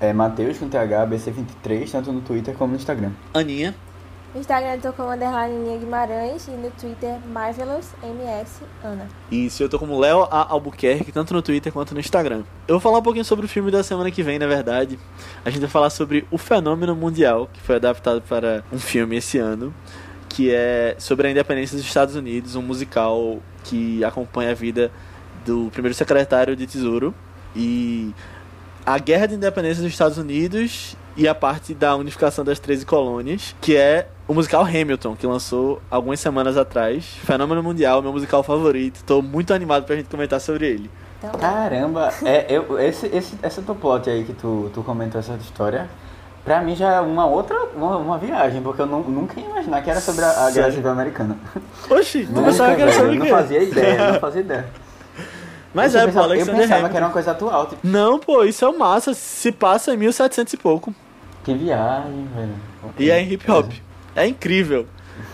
[0.00, 3.10] É Matheus com TH, BC23, tanto no Twitter como no Instagram.
[3.34, 3.74] Aninha,
[4.32, 9.08] No Instagram eu tô como underline Ninha Guimarães e no Twitter Marvelous MS Ana.
[9.30, 10.52] Isso, eu tô como Léo A.
[10.52, 12.44] Albuquerque, tanto no Twitter quanto no Instagram.
[12.68, 14.98] Eu vou falar um pouquinho sobre o filme da semana que vem, na verdade.
[15.44, 19.38] A gente vai falar sobre O Fenômeno Mundial, que foi adaptado para um filme esse
[19.38, 19.74] ano,
[20.28, 24.92] que é sobre a independência dos Estados Unidos, um musical que acompanha a vida
[25.44, 27.14] do primeiro secretário de Tesouro
[27.56, 28.12] e
[28.88, 33.54] a guerra de independência dos Estados Unidos e a parte da unificação das 13 colônias,
[33.60, 37.04] que é o musical Hamilton, que lançou algumas semanas atrás.
[37.04, 39.02] Fenômeno mundial, meu musical favorito.
[39.04, 40.90] Tô muito animado pra gente comentar sobre ele.
[41.18, 45.34] Então, Caramba, é, eu, esse, esse, essa tua plot aí que tu, tu comentou essa
[45.34, 45.86] história,
[46.44, 49.82] Pra mim já é uma outra, uma, uma viagem, porque eu nu- nunca ia imaginar
[49.82, 50.70] que era sobre a, a Guerra?
[50.72, 51.36] Civil Americana.
[51.90, 54.66] Oxi, tu pensava que era sobre não fazia ideia, não fazia ideia.
[55.74, 56.90] Mas eu é, pô, pensava, eu Alexander pensava Hamilton.
[56.90, 59.12] que era uma coisa atual, tipo, Não, pô, isso é o massa.
[59.14, 60.94] Se passa em 1700 e pouco.
[61.44, 62.54] que viagem, velho.
[62.98, 63.70] E é em hip hop.
[64.16, 64.86] É incrível.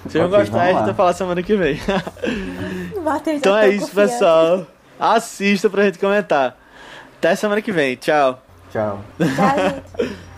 [0.08, 1.78] Se não Ok, gostar, a gente vai falar semana que vem.
[3.36, 4.12] Então é isso, confiante.
[4.12, 4.66] pessoal.
[4.98, 6.56] Assista pra gente comentar.
[7.18, 7.96] Até semana que vem.
[7.96, 8.42] Tchau.
[8.72, 9.00] Tchau.
[9.18, 9.58] Tchau,
[10.00, 10.14] gente.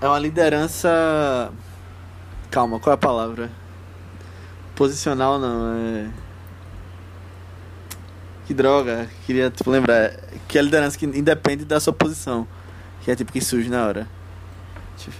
[0.00, 1.50] É uma liderança.
[2.50, 3.50] Calma, qual é a palavra?
[4.74, 6.06] Posicional não, é.
[8.46, 10.12] Que droga, queria tipo, lembrar.
[10.46, 12.46] Que é a liderança que independe da sua posição.
[13.02, 14.08] Que é tipo que surge na hora.
[15.06, 15.12] Eu-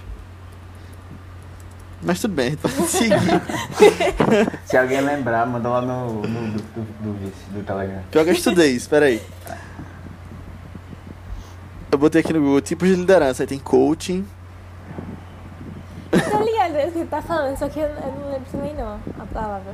[2.01, 3.19] Mas tudo bem, pode seguir.
[4.65, 6.61] Se alguém lembrar, manda lá no, no do,
[7.01, 8.01] do, vice, do Telegram.
[8.09, 9.21] Pior que eu estudei isso, peraí.
[11.91, 13.41] Eu botei aqui no Google tipos de liderança.
[13.43, 14.23] Aí tem coaching.
[16.11, 18.99] Tô ligado é isso que tá falando, só que eu, eu não lembro também não
[19.19, 19.73] a palavra.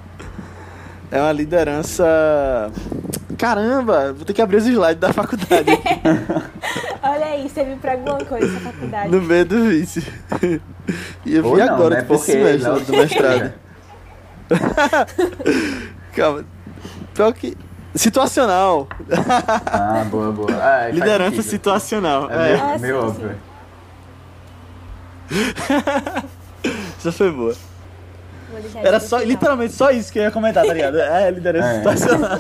[1.12, 2.04] É uma liderança.
[3.38, 5.66] Caramba, vou ter que abrir os slides da faculdade
[7.04, 9.12] Olha aí, serviu pra alguma coisa essa faculdade.
[9.12, 10.06] no meio do vice.
[11.26, 12.02] E eu Ou vi não, agora, né?
[12.02, 13.54] tipo, esse Porque semestre não- do mestrado.
[16.16, 16.46] Calma.
[17.14, 17.58] Pior que.
[17.94, 18.88] Situacional.
[19.68, 20.50] Ah, boa, boa.
[20.52, 21.50] Ah, Liderança sentido.
[21.50, 22.30] situacional.
[22.30, 23.36] É, É, meio, Ah, meio sim, óbvio.
[26.98, 27.56] Essa foi boa.
[28.84, 31.00] Era isso só, literalmente só isso que eu ia comentar, tá ligado?
[31.00, 31.76] É, liderança É.
[31.78, 32.40] situacional.